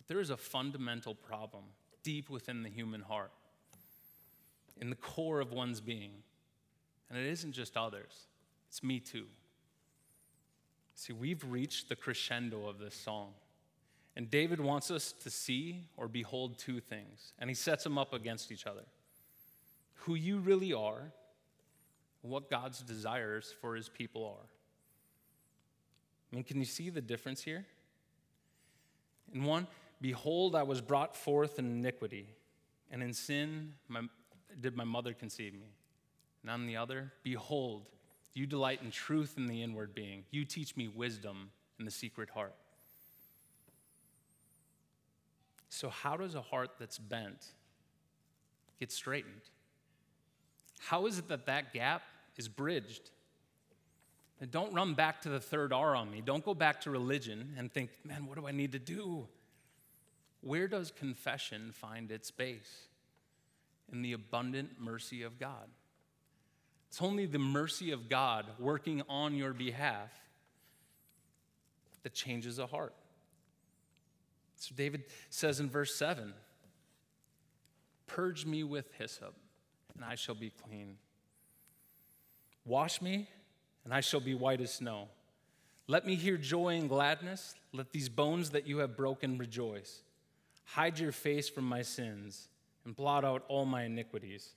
there 0.08 0.20
is 0.20 0.30
a 0.30 0.36
fundamental 0.36 1.14
problem 1.14 1.64
deep 2.02 2.30
within 2.30 2.62
the 2.62 2.68
human 2.68 3.00
heart, 3.00 3.32
in 4.80 4.90
the 4.90 4.96
core 4.96 5.40
of 5.40 5.52
one's 5.52 5.80
being. 5.80 6.12
And 7.08 7.18
it 7.18 7.26
isn't 7.26 7.52
just 7.52 7.76
others, 7.76 8.26
it's 8.68 8.82
me 8.82 9.00
too. 9.00 9.26
See, 10.94 11.12
we've 11.12 11.44
reached 11.44 11.88
the 11.88 11.96
crescendo 11.96 12.66
of 12.66 12.78
this 12.78 12.94
song. 12.94 13.32
And 14.16 14.30
David 14.30 14.60
wants 14.60 14.90
us 14.90 15.12
to 15.12 15.28
see 15.28 15.84
or 15.98 16.08
behold 16.08 16.58
two 16.58 16.80
things, 16.80 17.32
and 17.38 17.50
he 17.50 17.54
sets 17.54 17.84
them 17.84 17.98
up 17.98 18.14
against 18.14 18.50
each 18.50 18.66
other 18.66 18.84
who 20.06 20.14
you 20.14 20.38
really 20.38 20.72
are, 20.72 21.10
what 22.22 22.48
God's 22.48 22.80
desires 22.80 23.52
for 23.60 23.74
his 23.74 23.88
people 23.88 24.24
are. 24.24 24.46
I 26.30 26.36
mean, 26.36 26.44
can 26.44 26.60
you 26.60 26.64
see 26.64 26.90
the 26.90 27.00
difference 27.00 27.42
here? 27.42 27.66
In 29.34 29.42
one, 29.42 29.66
behold, 30.00 30.54
I 30.54 30.62
was 30.62 30.80
brought 30.80 31.16
forth 31.16 31.58
in 31.58 31.66
iniquity, 31.66 32.26
and 32.90 33.02
in 33.02 33.12
sin 33.12 33.74
my, 33.88 34.02
did 34.60 34.76
my 34.76 34.84
mother 34.84 35.12
conceive 35.12 35.54
me. 35.54 35.70
And 36.42 36.50
on 36.50 36.66
the 36.66 36.76
other, 36.76 37.12
behold, 37.22 37.88
you 38.34 38.46
delight 38.46 38.80
in 38.82 38.90
truth 38.90 39.34
in 39.36 39.46
the 39.46 39.62
inward 39.62 39.94
being. 39.94 40.24
You 40.30 40.44
teach 40.44 40.76
me 40.76 40.88
wisdom 40.88 41.50
in 41.78 41.84
the 41.84 41.90
secret 41.90 42.30
heart. 42.30 42.54
So, 45.68 45.88
how 45.88 46.16
does 46.16 46.34
a 46.34 46.40
heart 46.40 46.70
that's 46.78 46.98
bent 46.98 47.46
get 48.78 48.92
straightened? 48.92 49.42
How 50.78 51.06
is 51.06 51.18
it 51.18 51.28
that 51.28 51.46
that 51.46 51.72
gap 51.72 52.02
is 52.36 52.48
bridged? 52.48 53.10
And 54.40 54.50
don't 54.50 54.72
run 54.72 54.94
back 54.94 55.22
to 55.22 55.28
the 55.28 55.40
third 55.40 55.72
R 55.72 55.94
on 55.94 56.10
me. 56.10 56.22
Don't 56.24 56.44
go 56.44 56.54
back 56.54 56.82
to 56.82 56.90
religion 56.90 57.54
and 57.58 57.72
think, 57.72 57.90
man, 58.04 58.26
what 58.26 58.38
do 58.38 58.46
I 58.46 58.52
need 58.52 58.72
to 58.72 58.78
do? 58.78 59.26
Where 60.40 60.68
does 60.68 60.90
confession 60.90 61.72
find 61.72 62.10
its 62.10 62.30
base? 62.30 62.88
In 63.92 64.02
the 64.02 64.12
abundant 64.12 64.80
mercy 64.80 65.22
of 65.22 65.38
God. 65.38 65.68
It's 66.88 67.02
only 67.02 67.26
the 67.26 67.38
mercy 67.38 67.90
of 67.90 68.08
God 68.08 68.46
working 68.58 69.02
on 69.08 69.34
your 69.34 69.52
behalf 69.52 70.10
that 72.02 72.14
changes 72.14 72.58
a 72.58 72.66
heart. 72.66 72.94
So 74.56 74.74
David 74.74 75.04
says 75.28 75.60
in 75.60 75.68
verse 75.68 75.94
7 75.94 76.32
Purge 78.06 78.46
me 78.46 78.64
with 78.64 78.92
hyssop, 78.94 79.34
and 79.94 80.04
I 80.04 80.14
shall 80.14 80.34
be 80.34 80.50
clean. 80.50 80.96
Wash 82.64 83.02
me, 83.02 83.28
and 83.84 83.92
I 83.92 84.00
shall 84.00 84.20
be 84.20 84.34
white 84.34 84.60
as 84.60 84.72
snow. 84.74 85.08
Let 85.88 86.06
me 86.06 86.14
hear 86.14 86.36
joy 86.36 86.76
and 86.76 86.88
gladness. 86.88 87.54
Let 87.72 87.92
these 87.92 88.08
bones 88.08 88.50
that 88.50 88.66
you 88.66 88.78
have 88.78 88.96
broken 88.96 89.38
rejoice. 89.38 90.02
Hide 90.66 90.98
your 90.98 91.12
face 91.12 91.48
from 91.48 91.64
my 91.64 91.82
sins 91.82 92.48
and 92.84 92.94
blot 92.94 93.24
out 93.24 93.44
all 93.48 93.64
my 93.64 93.84
iniquities. 93.84 94.50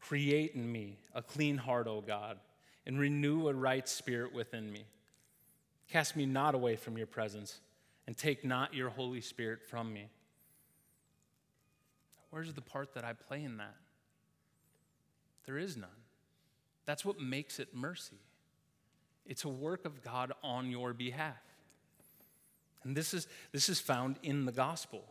Create 0.00 0.54
in 0.54 0.70
me 0.70 0.98
a 1.14 1.22
clean 1.22 1.56
heart, 1.56 1.86
O 1.86 2.00
God, 2.00 2.38
and 2.86 2.98
renew 2.98 3.48
a 3.48 3.54
right 3.54 3.88
spirit 3.88 4.34
within 4.34 4.70
me. 4.72 4.84
Cast 5.88 6.16
me 6.16 6.26
not 6.26 6.54
away 6.54 6.76
from 6.76 6.98
your 6.98 7.06
presence, 7.06 7.60
and 8.06 8.16
take 8.16 8.44
not 8.44 8.74
your 8.74 8.90
Holy 8.90 9.20
Spirit 9.20 9.60
from 9.62 9.92
me. 9.92 10.08
Where's 12.30 12.52
the 12.52 12.60
part 12.60 12.94
that 12.94 13.04
I 13.04 13.12
play 13.12 13.44
in 13.44 13.58
that? 13.58 13.76
There 15.46 15.58
is 15.58 15.76
none. 15.76 15.88
That's 16.86 17.04
what 17.04 17.20
makes 17.20 17.58
it 17.58 17.74
mercy. 17.74 18.18
It's 19.26 19.44
a 19.44 19.48
work 19.48 19.84
of 19.84 20.02
God 20.02 20.32
on 20.42 20.70
your 20.70 20.92
behalf. 20.92 21.36
And 22.84 22.96
this 22.96 23.14
is, 23.14 23.26
this 23.52 23.68
is 23.68 23.80
found 23.80 24.16
in 24.22 24.44
the 24.44 24.52
gospel. 24.52 25.04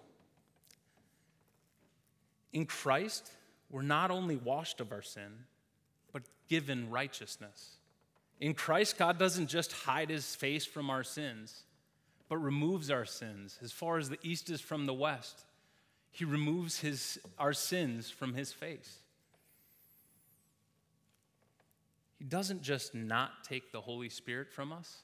In 2.52 2.66
Christ, 2.66 3.32
we're 3.70 3.82
not 3.82 4.12
only 4.12 4.36
washed 4.36 4.80
of 4.80 4.92
our 4.92 5.02
sin, 5.02 5.46
but 6.12 6.22
given 6.48 6.90
righteousness. 6.92 7.78
In 8.40 8.54
Christ, 8.54 8.98
God 8.98 9.18
doesn't 9.18 9.48
just 9.48 9.72
hide 9.72 10.10
his 10.10 10.36
face 10.36 10.66
from 10.66 10.90
our 10.90 11.04
sins, 11.04 11.64
but 12.30 12.38
removes 12.38 12.92
our 12.92 13.06
sins 13.06 13.58
as 13.64 13.72
far 13.72 13.98
as 13.98 14.10
the 14.10 14.20
east 14.22 14.50
is 14.50 14.62
from 14.62 14.86
the 14.86 14.94
west. 14.94 15.46
He 16.12 16.26
removes 16.26 16.80
his, 16.80 17.20
our 17.40 17.54
sins 17.54 18.12
from 18.12 18.36
his 18.36 18.54
face. 18.54 19.00
He 22.20 22.26
doesn't 22.26 22.62
just 22.62 22.94
not 22.94 23.44
take 23.44 23.72
the 23.72 23.82
Holy 23.82 24.10
Spirit 24.10 24.52
from 24.52 24.72
us, 24.72 25.00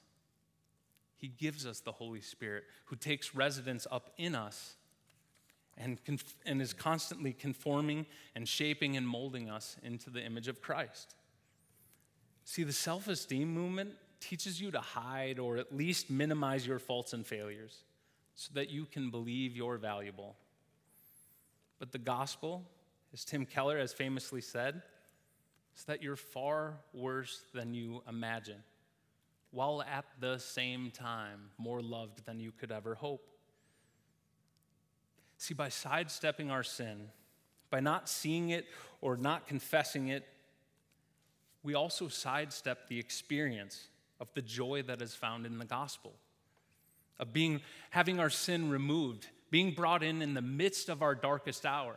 He 1.20 1.28
gives 1.28 1.66
us 1.66 1.80
the 1.80 1.92
Holy 1.92 2.20
Spirit 2.20 2.64
who 2.86 2.96
takes 2.96 3.34
residence 3.34 3.86
up 3.90 4.10
in 4.16 4.34
us 4.34 4.74
and, 5.76 6.02
conf- 6.04 6.34
and 6.46 6.62
is 6.62 6.72
constantly 6.72 7.32
conforming 7.32 8.06
and 8.34 8.48
shaping 8.48 8.96
and 8.96 9.06
molding 9.06 9.50
us 9.50 9.76
into 9.82 10.10
the 10.10 10.22
image 10.24 10.48
of 10.48 10.62
Christ. 10.62 11.14
See, 12.44 12.64
the 12.64 12.72
self 12.72 13.06
esteem 13.06 13.52
movement 13.52 13.90
teaches 14.18 14.60
you 14.60 14.70
to 14.70 14.80
hide 14.80 15.38
or 15.38 15.56
at 15.56 15.74
least 15.74 16.10
minimize 16.10 16.66
your 16.66 16.78
faults 16.78 17.12
and 17.12 17.26
failures 17.26 17.84
so 18.34 18.50
that 18.54 18.70
you 18.70 18.86
can 18.86 19.10
believe 19.10 19.56
you're 19.56 19.76
valuable. 19.76 20.36
But 21.78 21.92
the 21.92 21.98
gospel, 21.98 22.62
as 23.12 23.24
Tim 23.24 23.44
Keller 23.44 23.78
has 23.78 23.92
famously 23.92 24.40
said, 24.40 24.82
is 25.76 25.84
that 25.84 26.02
you're 26.02 26.16
far 26.16 26.74
worse 26.92 27.42
than 27.54 27.74
you 27.74 28.02
imagine, 28.08 28.62
while 29.52 29.82
at 29.82 30.04
the 30.20 30.38
same 30.38 30.90
time 30.90 31.50
more 31.58 31.80
loved 31.80 32.24
than 32.24 32.40
you 32.40 32.52
could 32.52 32.70
ever 32.70 32.94
hope. 32.94 33.26
See, 35.38 35.54
by 35.54 35.70
sidestepping 35.70 36.50
our 36.50 36.62
sin, 36.62 37.08
by 37.70 37.80
not 37.80 38.08
seeing 38.08 38.50
it 38.50 38.66
or 39.00 39.16
not 39.16 39.46
confessing 39.46 40.08
it, 40.08 40.26
we 41.62 41.74
also 41.74 42.08
sidestep 42.08 42.88
the 42.88 42.98
experience 42.98 43.88
of 44.20 44.32
the 44.34 44.42
joy 44.42 44.82
that 44.82 45.02
is 45.02 45.14
found 45.14 45.46
in 45.46 45.58
the 45.58 45.64
gospel, 45.64 46.12
of 47.18 47.32
being, 47.32 47.60
having 47.90 48.20
our 48.20 48.30
sin 48.30 48.70
removed, 48.70 49.28
being 49.50 49.72
brought 49.72 50.02
in 50.02 50.22
in 50.22 50.34
the 50.34 50.42
midst 50.42 50.88
of 50.88 51.02
our 51.02 51.14
darkest 51.14 51.66
hour, 51.66 51.96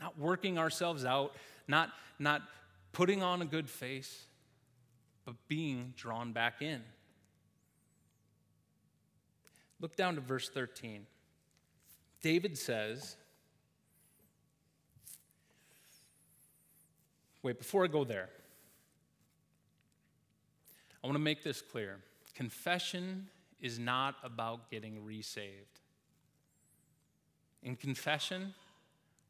not 0.00 0.18
working 0.18 0.58
ourselves 0.58 1.04
out, 1.04 1.34
not, 1.68 1.90
not 2.18 2.42
putting 2.92 3.22
on 3.22 3.42
a 3.42 3.44
good 3.46 3.68
face, 3.68 4.25
but 5.26 5.34
being 5.48 5.92
drawn 5.96 6.32
back 6.32 6.62
in. 6.62 6.80
Look 9.80 9.96
down 9.96 10.14
to 10.14 10.22
verse 10.22 10.48
13. 10.48 11.04
David 12.22 12.56
says, 12.56 13.16
Wait, 17.42 17.58
before 17.58 17.84
I 17.84 17.88
go 17.88 18.02
there, 18.02 18.28
I 21.02 21.06
want 21.06 21.16
to 21.16 21.22
make 21.22 21.44
this 21.44 21.60
clear. 21.60 21.98
Confession 22.34 23.28
is 23.60 23.78
not 23.78 24.16
about 24.24 24.70
getting 24.70 25.04
resaved. 25.04 25.80
In 27.62 27.76
confession, 27.76 28.54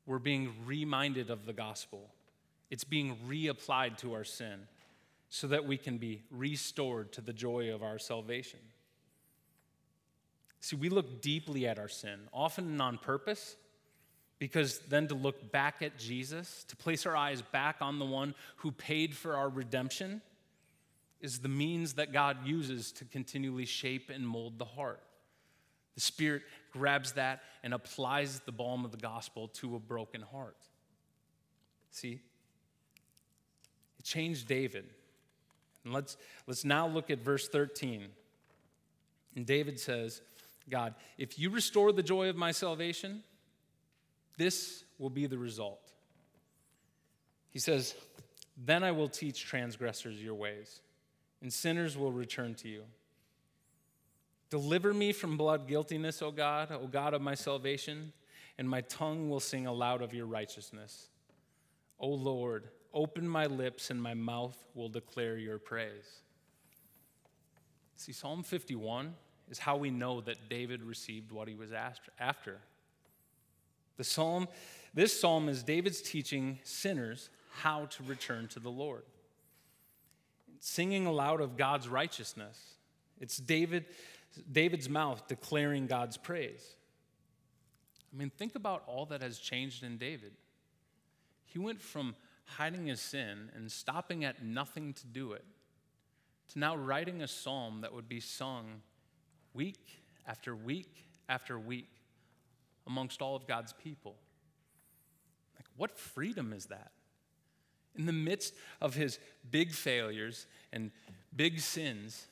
we're 0.06 0.18
being 0.18 0.54
reminded 0.64 1.30
of 1.30 1.44
the 1.44 1.52
gospel. 1.52 2.09
It's 2.70 2.85
being 2.85 3.18
reapplied 3.28 3.98
to 3.98 4.14
our 4.14 4.24
sin 4.24 4.66
so 5.28 5.46
that 5.48 5.66
we 5.66 5.76
can 5.76 5.98
be 5.98 6.22
restored 6.30 7.12
to 7.12 7.20
the 7.20 7.32
joy 7.32 7.74
of 7.74 7.82
our 7.82 7.98
salvation. 7.98 8.60
See, 10.60 10.76
we 10.76 10.88
look 10.88 11.20
deeply 11.20 11.66
at 11.66 11.78
our 11.78 11.88
sin, 11.88 12.18
often 12.32 12.80
on 12.80 12.98
purpose, 12.98 13.56
because 14.38 14.80
then 14.88 15.08
to 15.08 15.14
look 15.14 15.52
back 15.52 15.82
at 15.82 15.98
Jesus, 15.98 16.64
to 16.68 16.76
place 16.76 17.06
our 17.06 17.16
eyes 17.16 17.40
back 17.40 17.76
on 17.80 17.98
the 17.98 18.04
one 18.04 18.34
who 18.56 18.70
paid 18.72 19.14
for 19.14 19.36
our 19.36 19.48
redemption, 19.48 20.20
is 21.20 21.38
the 21.38 21.48
means 21.48 21.94
that 21.94 22.12
God 22.12 22.46
uses 22.46 22.92
to 22.92 23.04
continually 23.04 23.64
shape 23.64 24.10
and 24.10 24.26
mold 24.26 24.58
the 24.58 24.64
heart. 24.64 25.02
The 25.94 26.00
Spirit 26.02 26.42
grabs 26.72 27.12
that 27.12 27.42
and 27.62 27.72
applies 27.72 28.40
the 28.40 28.52
balm 28.52 28.84
of 28.84 28.90
the 28.90 28.98
gospel 28.98 29.48
to 29.54 29.76
a 29.76 29.78
broken 29.78 30.20
heart. 30.20 30.56
See? 31.90 32.20
It 33.98 34.04
changed 34.04 34.46
David. 34.46 34.84
And 35.87 35.94
let's, 35.94 36.16
let's 36.49 36.64
now 36.64 36.88
look 36.88 37.11
at 37.11 37.20
verse 37.20 37.49
13. 37.49 38.09
And 39.37 39.46
David 39.46 39.79
says, 39.79 40.20
God, 40.68 40.94
if 41.16 41.38
you 41.38 41.49
restore 41.49 41.92
the 41.92 42.03
joy 42.03 42.29
of 42.29 42.35
my 42.35 42.51
salvation, 42.51 43.22
this 44.37 44.83
will 44.99 45.11
be 45.11 45.27
the 45.27 45.38
result. 45.38 45.92
He 47.51 47.61
says, 47.61 47.94
Then 48.57 48.83
I 48.83 48.90
will 48.90 49.09
teach 49.09 49.44
transgressors 49.44 50.20
your 50.20 50.35
ways, 50.35 50.81
and 51.40 51.53
sinners 51.53 51.96
will 51.96 52.11
return 52.11 52.57
to 52.57 52.68
you. 52.68 52.83
Deliver 54.51 54.92
me 54.92 55.12
from 55.12 55.37
blood 55.37 55.68
guiltiness, 55.68 56.20
O 56.20 56.33
God, 56.33 56.72
O 56.72 56.88
God 56.88 57.14
of 57.14 57.22
my 57.22 57.35
salvation, 57.37 58.12
and 58.59 58.68
my 58.68 58.81
tongue 58.83 59.31
will 59.31 59.40
sing 59.40 59.68
aloud 59.68 60.03
of 60.03 60.12
your 60.12 60.27
righteousness. 60.27 61.11
O 62.01 62.09
Lord, 62.09 62.70
open 62.96 63.28
my 63.28 63.44
lips, 63.46 63.90
and 63.90 64.02
my 64.02 64.14
mouth 64.14 64.56
will 64.74 64.88
declare 64.88 65.37
your 65.37 65.59
praise. 65.59 66.22
See, 67.96 68.12
Psalm 68.12 68.42
51 68.42 69.14
is 69.50 69.59
how 69.59 69.76
we 69.76 69.90
know 69.90 70.20
that 70.22 70.48
David 70.48 70.82
received 70.82 71.30
what 71.30 71.46
he 71.46 71.54
was 71.54 71.70
after. 72.18 72.59
The 73.96 74.04
psalm, 74.04 74.48
this 74.94 75.18
psalm 75.18 75.48
is 75.48 75.62
David's 75.62 76.00
teaching 76.00 76.59
sinners 76.64 77.30
how 77.61 77.85
to 77.87 78.02
return 78.02 78.48
to 78.48 78.61
the 78.61 78.70
Lord. 78.70 79.04
Singing 80.59 81.06
aloud 81.06 81.40
of 81.40 81.56
God's 81.56 81.88
righteousness. 81.88 82.59
It's 83.20 83.37
David, 83.37 83.85
David's 84.50 84.88
mouth 84.88 85.28
declaring 85.28 85.87
God's 85.87 86.16
praise. 86.16 86.74
I 88.12 88.18
mean, 88.18 88.30
think 88.37 88.54
about 88.54 88.82
all 88.87 89.06
that 89.06 89.22
has 89.22 89.38
changed 89.38 89.82
in 89.85 89.98
David. 89.98 90.32
He 91.44 91.59
went 91.59 91.80
from 91.80 92.14
hiding 92.46 92.87
his 92.87 93.00
sin 93.00 93.50
and 93.54 93.70
stopping 93.70 94.24
at 94.24 94.42
nothing 94.42 94.94
to 94.94 95.06
do 95.06 95.32
it 95.32 95.44
to 96.52 96.59
now 96.59 96.76
writing 96.76 97.22
a 97.22 97.28
psalm 97.28 97.80
that 97.80 97.92
would 97.92 98.09
be 98.09 98.20
sung 98.20 98.82
week 99.52 100.02
after 100.26 100.54
week 100.54 101.09
after 101.28 101.59
week 101.59 101.90
amongst 102.87 103.20
all 103.20 103.35
of 103.35 103.46
God's 103.46 103.72
people. 103.72 104.16
Like, 105.56 105.66
what 105.76 105.98
freedom 105.98 106.52
is 106.52 106.66
that? 106.66 106.92
In 107.96 108.06
the 108.06 108.12
midst 108.12 108.54
of 108.80 108.94
his 108.94 109.18
big 109.50 109.72
failures 109.72 110.46
and 110.72 110.90
big 111.35 111.61
sins, 111.61 112.26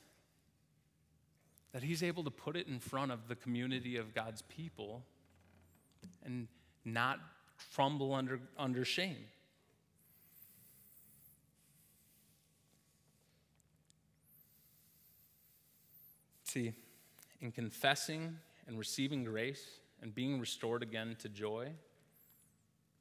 that 1.72 1.82
he's 1.82 2.02
able 2.02 2.22
to 2.22 2.30
put 2.30 2.56
it 2.56 2.68
in 2.68 2.78
front 2.78 3.10
of 3.10 3.26
the 3.26 3.34
community 3.34 3.96
of 3.96 4.14
God's 4.14 4.42
people 4.42 5.02
and 6.24 6.46
not 6.84 7.18
crumble 7.74 8.14
under, 8.14 8.40
under 8.56 8.84
shame. 8.84 9.16
See, 16.54 16.72
in 17.40 17.50
confessing 17.50 18.36
and 18.68 18.78
receiving 18.78 19.24
grace, 19.24 19.80
and 20.00 20.14
being 20.14 20.38
restored 20.38 20.84
again 20.84 21.16
to 21.18 21.28
joy, 21.28 21.72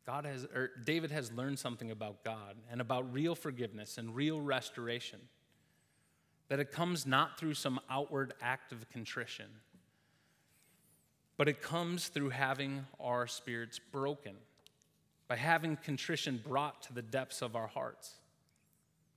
God 0.08 0.26
has, 0.26 0.46
or 0.46 0.72
David 0.84 1.12
has 1.12 1.32
learned 1.32 1.60
something 1.60 1.92
about 1.92 2.24
God 2.24 2.56
and 2.72 2.82
about 2.82 3.14
real 3.14 3.36
forgiveness 3.36 4.00
and 4.00 4.16
real 4.16 4.42
restoration. 4.42 5.20
That 6.50 6.60
it 6.60 6.72
comes 6.72 7.06
not 7.06 7.38
through 7.38 7.54
some 7.54 7.80
outward 7.92 8.34
act 8.42 8.72
of 8.72 8.90
contrition, 8.90 9.46
but 11.38 11.48
it 11.48 11.62
comes 11.62 12.08
through 12.08 12.30
having 12.30 12.88
our 13.00 13.28
spirits 13.28 13.78
broken, 13.78 14.34
by 15.28 15.36
having 15.36 15.76
contrition 15.78 16.42
brought 16.44 16.82
to 16.84 16.94
the 16.94 17.04
depths 17.04 17.44
of 17.44 17.56
our 17.56 17.68
hearts. 17.68 18.16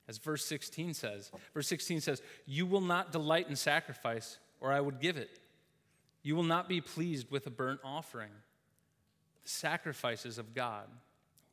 As 0.08 0.18
verse 0.18 0.44
16 0.44 0.94
says, 0.94 1.30
verse 1.52 1.66
16 1.68 2.00
says, 2.00 2.22
You 2.46 2.66
will 2.66 2.80
not 2.80 3.12
delight 3.12 3.48
in 3.48 3.56
sacrifice, 3.56 4.38
or 4.60 4.72
I 4.72 4.80
would 4.80 5.00
give 5.00 5.16
it. 5.16 5.40
You 6.22 6.36
will 6.36 6.44
not 6.44 6.68
be 6.68 6.80
pleased 6.80 7.30
with 7.30 7.46
a 7.46 7.50
burnt 7.50 7.80
offering. 7.84 8.30
The 9.42 9.48
sacrifices 9.48 10.38
of 10.38 10.54
God, 10.54 10.86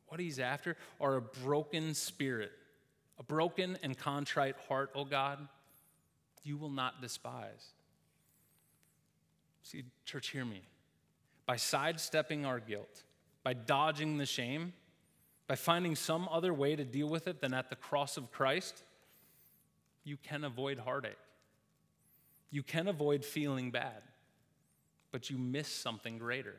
what 0.08 0.20
He's 0.20 0.38
after, 0.38 0.76
are 1.00 1.16
a 1.16 1.22
broken 1.22 1.94
spirit, 1.94 2.52
a 3.18 3.22
broken 3.22 3.76
and 3.82 3.96
contrite 3.96 4.56
heart, 4.68 4.90
O 4.94 5.04
God, 5.04 5.46
you 6.44 6.56
will 6.56 6.70
not 6.70 7.00
despise. 7.00 7.72
See, 9.62 9.84
church, 10.04 10.28
hear 10.28 10.44
me. 10.44 10.62
By 11.46 11.56
sidestepping 11.56 12.44
our 12.44 12.60
guilt, 12.60 13.02
by 13.42 13.54
dodging 13.54 14.18
the 14.18 14.26
shame, 14.26 14.72
by 15.46 15.54
finding 15.56 15.94
some 15.94 16.28
other 16.30 16.54
way 16.54 16.76
to 16.76 16.84
deal 16.84 17.08
with 17.08 17.26
it 17.26 17.40
than 17.40 17.52
at 17.54 17.70
the 17.70 17.76
cross 17.76 18.16
of 18.16 18.30
Christ, 18.30 18.82
you 20.04 20.16
can 20.16 20.44
avoid 20.44 20.78
heartache. 20.78 21.18
You 22.50 22.62
can 22.62 22.88
avoid 22.88 23.24
feeling 23.24 23.70
bad 23.70 24.02
but 25.14 25.30
you 25.30 25.38
miss 25.38 25.68
something 25.68 26.18
greater. 26.18 26.56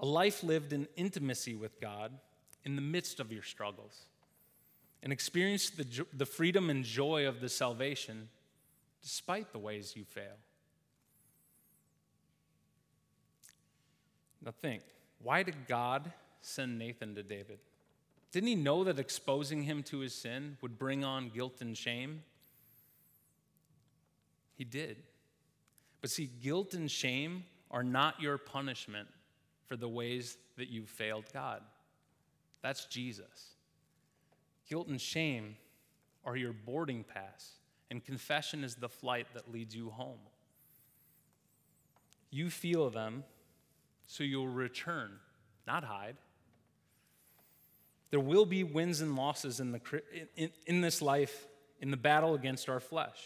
A 0.00 0.04
life 0.04 0.42
lived 0.42 0.72
in 0.72 0.88
intimacy 0.96 1.54
with 1.54 1.80
God 1.80 2.10
in 2.64 2.74
the 2.74 2.82
midst 2.82 3.20
of 3.20 3.32
your 3.32 3.44
struggles, 3.44 4.06
and 5.04 5.12
experience 5.12 5.70
the, 5.70 5.86
the 6.12 6.26
freedom 6.26 6.70
and 6.70 6.82
joy 6.82 7.28
of 7.28 7.40
the 7.40 7.48
salvation 7.48 8.28
despite 9.00 9.52
the 9.52 9.60
ways 9.60 9.94
you 9.94 10.02
fail. 10.02 10.34
Now, 14.44 14.50
think 14.50 14.82
why 15.22 15.44
did 15.44 15.68
God 15.68 16.12
send 16.40 16.78
Nathan 16.78 17.14
to 17.14 17.22
David? 17.22 17.58
Didn't 18.30 18.48
he 18.48 18.54
know 18.54 18.84
that 18.84 18.98
exposing 18.98 19.62
him 19.62 19.82
to 19.84 20.00
his 20.00 20.14
sin 20.14 20.58
would 20.60 20.78
bring 20.78 21.04
on 21.04 21.30
guilt 21.30 21.60
and 21.60 21.76
shame? 21.76 22.22
He 24.54 24.64
did. 24.64 24.98
But 26.00 26.10
see, 26.10 26.30
guilt 26.42 26.74
and 26.74 26.90
shame 26.90 27.44
are 27.70 27.82
not 27.82 28.20
your 28.20 28.38
punishment 28.38 29.08
for 29.66 29.76
the 29.76 29.88
ways 29.88 30.36
that 30.56 30.68
you've 30.68 30.88
failed 30.88 31.24
God. 31.32 31.62
That's 32.62 32.86
Jesus. 32.86 33.54
Guilt 34.68 34.88
and 34.88 35.00
shame 35.00 35.56
are 36.24 36.36
your 36.36 36.52
boarding 36.52 37.04
pass, 37.04 37.52
and 37.90 38.04
confession 38.04 38.64
is 38.64 38.74
the 38.74 38.88
flight 38.88 39.26
that 39.34 39.50
leads 39.50 39.74
you 39.74 39.90
home. 39.90 40.18
You 42.30 42.50
feel 42.50 42.90
them, 42.90 43.24
so 44.06 44.24
you'll 44.24 44.48
return, 44.48 45.12
not 45.66 45.84
hide. 45.84 46.16
There 48.10 48.20
will 48.20 48.46
be 48.46 48.64
wins 48.64 49.00
and 49.00 49.16
losses 49.16 49.60
in, 49.60 49.72
the, 49.72 49.80
in, 50.36 50.50
in 50.66 50.80
this 50.80 51.02
life, 51.02 51.46
in 51.80 51.90
the 51.90 51.96
battle 51.96 52.34
against 52.34 52.68
our 52.68 52.80
flesh. 52.80 53.18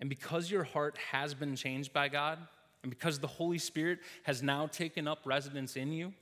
And 0.00 0.08
because 0.08 0.50
your 0.50 0.64
heart 0.64 0.98
has 1.10 1.32
been 1.32 1.56
changed 1.56 1.92
by 1.92 2.08
God, 2.08 2.38
and 2.82 2.90
because 2.90 3.18
the 3.18 3.28
Holy 3.28 3.58
Spirit 3.58 4.00
has 4.24 4.42
now 4.42 4.66
taken 4.66 5.06
up 5.06 5.20
residence 5.24 5.76
in 5.76 5.92
you, 5.92 6.12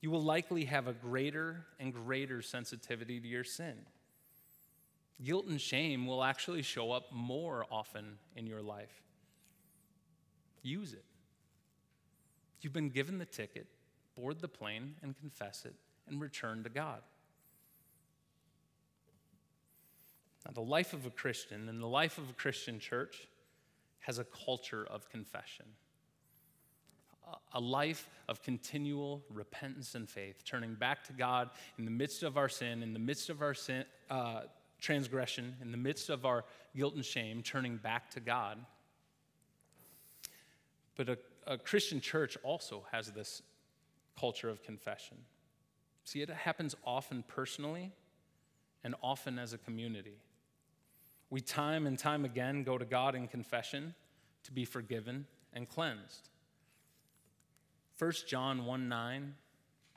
you 0.00 0.10
will 0.10 0.22
likely 0.22 0.64
have 0.64 0.88
a 0.88 0.92
greater 0.92 1.66
and 1.78 1.92
greater 1.92 2.40
sensitivity 2.40 3.20
to 3.20 3.28
your 3.28 3.44
sin. 3.44 3.74
Guilt 5.22 5.46
and 5.46 5.60
shame 5.60 6.06
will 6.06 6.24
actually 6.24 6.62
show 6.62 6.90
up 6.90 7.12
more 7.12 7.66
often 7.70 8.16
in 8.34 8.46
your 8.46 8.62
life. 8.62 9.02
Use 10.62 10.94
it. 10.94 11.04
You've 12.62 12.72
been 12.72 12.88
given 12.88 13.18
the 13.18 13.26
ticket, 13.26 13.66
board 14.16 14.40
the 14.40 14.48
plane 14.48 14.94
and 15.02 15.14
confess 15.18 15.66
it, 15.66 15.74
and 16.10 16.20
return 16.20 16.62
to 16.64 16.68
God. 16.68 17.00
Now, 20.44 20.52
the 20.52 20.60
life 20.60 20.92
of 20.92 21.06
a 21.06 21.10
Christian 21.10 21.68
and 21.68 21.80
the 21.80 21.86
life 21.86 22.18
of 22.18 22.28
a 22.30 22.32
Christian 22.32 22.78
church 22.80 23.28
has 24.00 24.18
a 24.18 24.24
culture 24.24 24.86
of 24.90 25.08
confession, 25.10 25.66
a 27.52 27.60
life 27.60 28.08
of 28.28 28.42
continual 28.42 29.22
repentance 29.32 29.94
and 29.94 30.08
faith, 30.08 30.42
turning 30.44 30.74
back 30.74 31.04
to 31.04 31.12
God 31.12 31.50
in 31.78 31.84
the 31.84 31.90
midst 31.90 32.22
of 32.22 32.36
our 32.36 32.48
sin, 32.48 32.82
in 32.82 32.92
the 32.92 32.98
midst 32.98 33.28
of 33.28 33.42
our 33.42 33.54
sin, 33.54 33.84
uh, 34.10 34.42
transgression, 34.80 35.54
in 35.60 35.70
the 35.70 35.76
midst 35.76 36.08
of 36.08 36.24
our 36.24 36.44
guilt 36.74 36.94
and 36.94 37.04
shame, 37.04 37.42
turning 37.42 37.76
back 37.76 38.10
to 38.12 38.20
God. 38.20 38.58
But 40.96 41.10
a, 41.10 41.18
a 41.46 41.58
Christian 41.58 42.00
church 42.00 42.38
also 42.42 42.84
has 42.90 43.12
this 43.12 43.42
culture 44.18 44.48
of 44.48 44.62
confession. 44.62 45.18
See, 46.04 46.22
it 46.22 46.30
happens 46.30 46.74
often 46.84 47.24
personally 47.26 47.92
and 48.82 48.94
often 49.02 49.38
as 49.38 49.52
a 49.52 49.58
community. 49.58 50.18
We 51.28 51.40
time 51.40 51.86
and 51.86 51.98
time 51.98 52.24
again 52.24 52.64
go 52.64 52.78
to 52.78 52.84
God 52.84 53.14
in 53.14 53.28
confession 53.28 53.94
to 54.44 54.52
be 54.52 54.64
forgiven 54.64 55.26
and 55.52 55.68
cleansed. 55.68 56.28
1 57.98 58.12
John 58.26 58.64
1 58.64 58.88
9 58.88 59.34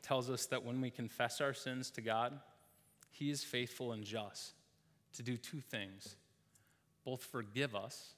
tells 0.02 0.30
us 0.30 0.46
that 0.48 0.64
when 0.66 0.82
we 0.82 0.90
confess 0.90 1.40
our 1.40 1.54
sins 1.54 1.90
to 1.92 2.02
God, 2.02 2.40
He 3.10 3.32
is 3.32 3.44
faithful 3.44 3.94
and 3.94 4.04
just 4.04 4.54
to 5.14 5.24
do 5.24 5.38
two 5.38 5.62
things 5.62 6.16
both 7.06 7.24
forgive 7.24 7.76
us 7.76 8.14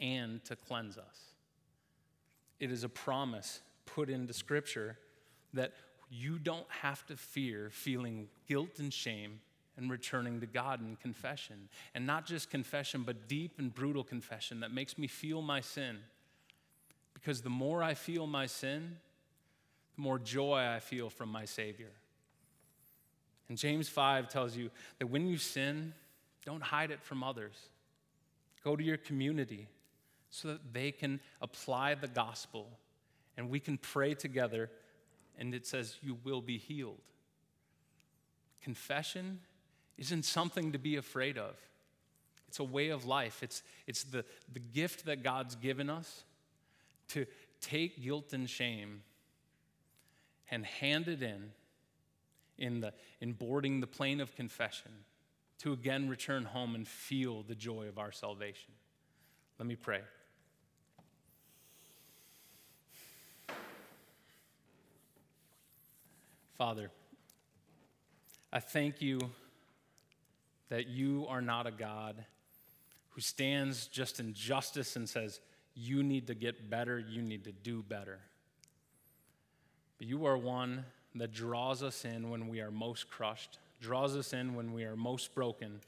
and 0.00 0.44
to 0.44 0.56
cleanse 0.56 0.96
us. 0.98 1.34
It 2.60 2.70
is 2.70 2.84
a 2.84 2.88
promise 2.88 3.60
put 3.86 4.08
into 4.08 4.32
Scripture 4.32 4.98
that 5.54 5.72
you 6.12 6.38
don't 6.38 6.66
have 6.68 7.06
to 7.06 7.16
fear 7.16 7.70
feeling 7.72 8.28
guilt 8.46 8.78
and 8.78 8.92
shame 8.92 9.40
and 9.78 9.90
returning 9.90 10.40
to 10.40 10.46
God 10.46 10.80
in 10.80 10.96
confession. 10.96 11.68
And 11.94 12.06
not 12.06 12.26
just 12.26 12.50
confession, 12.50 13.02
but 13.02 13.28
deep 13.28 13.52
and 13.58 13.74
brutal 13.74 14.04
confession 14.04 14.60
that 14.60 14.72
makes 14.72 14.98
me 14.98 15.06
feel 15.06 15.40
my 15.40 15.62
sin. 15.62 15.96
Because 17.14 17.40
the 17.40 17.50
more 17.50 17.82
I 17.82 17.94
feel 17.94 18.26
my 18.26 18.44
sin, 18.44 18.96
the 19.96 20.02
more 20.02 20.18
joy 20.18 20.58
I 20.58 20.80
feel 20.80 21.08
from 21.08 21.30
my 21.30 21.46
Savior. 21.46 21.90
And 23.48 23.56
James 23.56 23.88
5 23.88 24.28
tells 24.28 24.54
you 24.54 24.70
that 24.98 25.06
when 25.06 25.26
you 25.26 25.38
sin, 25.38 25.94
don't 26.44 26.62
hide 26.62 26.90
it 26.90 27.02
from 27.02 27.24
others. 27.24 27.54
Go 28.62 28.76
to 28.76 28.84
your 28.84 28.98
community 28.98 29.66
so 30.28 30.48
that 30.48 30.74
they 30.74 30.90
can 30.90 31.20
apply 31.40 31.94
the 31.94 32.08
gospel 32.08 32.66
and 33.36 33.48
we 33.48 33.60
can 33.60 33.78
pray 33.78 34.14
together. 34.14 34.70
And 35.38 35.54
it 35.54 35.66
says, 35.66 35.98
You 36.02 36.18
will 36.24 36.40
be 36.40 36.58
healed. 36.58 37.00
Confession 38.62 39.40
isn't 39.98 40.24
something 40.24 40.72
to 40.72 40.78
be 40.78 40.96
afraid 40.96 41.36
of. 41.36 41.54
It's 42.48 42.58
a 42.58 42.64
way 42.64 42.90
of 42.90 43.06
life. 43.06 43.42
It's, 43.42 43.62
it's 43.86 44.04
the, 44.04 44.24
the 44.52 44.60
gift 44.60 45.06
that 45.06 45.22
God's 45.22 45.56
given 45.56 45.88
us 45.88 46.24
to 47.08 47.26
take 47.60 48.02
guilt 48.02 48.32
and 48.32 48.48
shame 48.48 49.02
and 50.50 50.66
hand 50.66 51.08
it 51.08 51.22
in 51.22 51.52
in, 52.58 52.80
the, 52.80 52.92
in 53.20 53.32
boarding 53.32 53.80
the 53.80 53.86
plane 53.86 54.20
of 54.20 54.34
confession 54.34 54.92
to 55.58 55.72
again 55.72 56.08
return 56.08 56.44
home 56.44 56.74
and 56.74 56.86
feel 56.86 57.42
the 57.42 57.54
joy 57.54 57.88
of 57.88 57.98
our 57.98 58.12
salvation. 58.12 58.72
Let 59.58 59.66
me 59.66 59.76
pray. 59.76 60.00
Father, 66.58 66.90
I 68.52 68.60
thank 68.60 69.00
you 69.00 69.18
that 70.68 70.86
you 70.86 71.26
are 71.28 71.40
not 71.40 71.66
a 71.66 71.70
God 71.70 72.24
who 73.10 73.20
stands 73.20 73.86
just 73.86 74.20
in 74.20 74.32
justice 74.34 74.96
and 74.96 75.08
says, 75.08 75.40
You 75.74 76.02
need 76.02 76.26
to 76.28 76.34
get 76.34 76.70
better, 76.70 76.98
you 76.98 77.22
need 77.22 77.44
to 77.44 77.52
do 77.52 77.82
better. 77.82 78.18
But 79.98 80.06
you 80.06 80.26
are 80.26 80.36
one 80.36 80.84
that 81.14 81.32
draws 81.32 81.82
us 81.82 82.04
in 82.04 82.30
when 82.30 82.48
we 82.48 82.60
are 82.60 82.70
most 82.70 83.10
crushed, 83.10 83.58
draws 83.80 84.16
us 84.16 84.32
in 84.32 84.54
when 84.54 84.72
we 84.72 84.84
are 84.84 84.96
most 84.96 85.34
broken. 85.34 85.80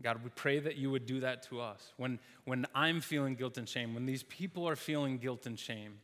God, 0.00 0.22
we 0.22 0.30
pray 0.30 0.60
that 0.60 0.76
you 0.76 0.90
would 0.92 1.06
do 1.06 1.20
that 1.20 1.42
to 1.44 1.60
us. 1.60 1.92
When, 1.96 2.20
when 2.44 2.66
I'm 2.74 3.00
feeling 3.00 3.34
guilt 3.34 3.58
and 3.58 3.68
shame, 3.68 3.94
when 3.94 4.06
these 4.06 4.22
people 4.22 4.68
are 4.68 4.76
feeling 4.76 5.18
guilt 5.18 5.44
and 5.46 5.58
shame, 5.58 5.94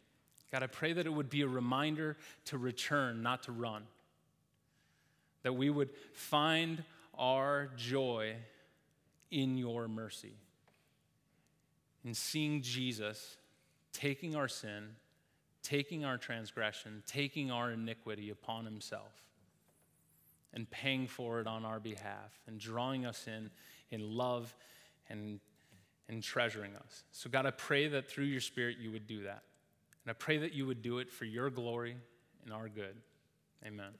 God, 0.54 0.62
I 0.62 0.68
pray 0.68 0.92
that 0.92 1.04
it 1.04 1.12
would 1.12 1.30
be 1.30 1.40
a 1.40 1.48
reminder 1.48 2.16
to 2.44 2.58
return, 2.58 3.24
not 3.24 3.42
to 3.42 3.50
run. 3.50 3.82
That 5.42 5.54
we 5.54 5.68
would 5.68 5.90
find 6.12 6.84
our 7.18 7.70
joy 7.76 8.36
in 9.32 9.58
your 9.58 9.88
mercy. 9.88 10.34
In 12.04 12.14
seeing 12.14 12.62
Jesus 12.62 13.36
taking 13.92 14.36
our 14.36 14.46
sin, 14.46 14.90
taking 15.64 16.04
our 16.04 16.18
transgression, 16.18 17.02
taking 17.04 17.50
our 17.50 17.72
iniquity 17.72 18.30
upon 18.30 18.64
himself, 18.64 19.10
and 20.52 20.70
paying 20.70 21.08
for 21.08 21.40
it 21.40 21.48
on 21.48 21.64
our 21.64 21.80
behalf, 21.80 22.30
and 22.46 22.60
drawing 22.60 23.04
us 23.04 23.26
in 23.26 23.50
in 23.90 24.16
love 24.16 24.54
and, 25.08 25.40
and 26.08 26.22
treasuring 26.22 26.76
us. 26.76 27.02
So, 27.10 27.28
God, 27.28 27.44
I 27.44 27.50
pray 27.50 27.88
that 27.88 28.08
through 28.08 28.26
your 28.26 28.40
Spirit 28.40 28.76
you 28.78 28.92
would 28.92 29.08
do 29.08 29.24
that. 29.24 29.42
And 30.04 30.10
I 30.10 30.12
pray 30.12 30.38
that 30.38 30.52
you 30.52 30.66
would 30.66 30.82
do 30.82 30.98
it 30.98 31.10
for 31.10 31.24
your 31.24 31.50
glory 31.50 31.96
and 32.44 32.52
our 32.52 32.68
good. 32.68 32.96
Amen. 33.64 33.92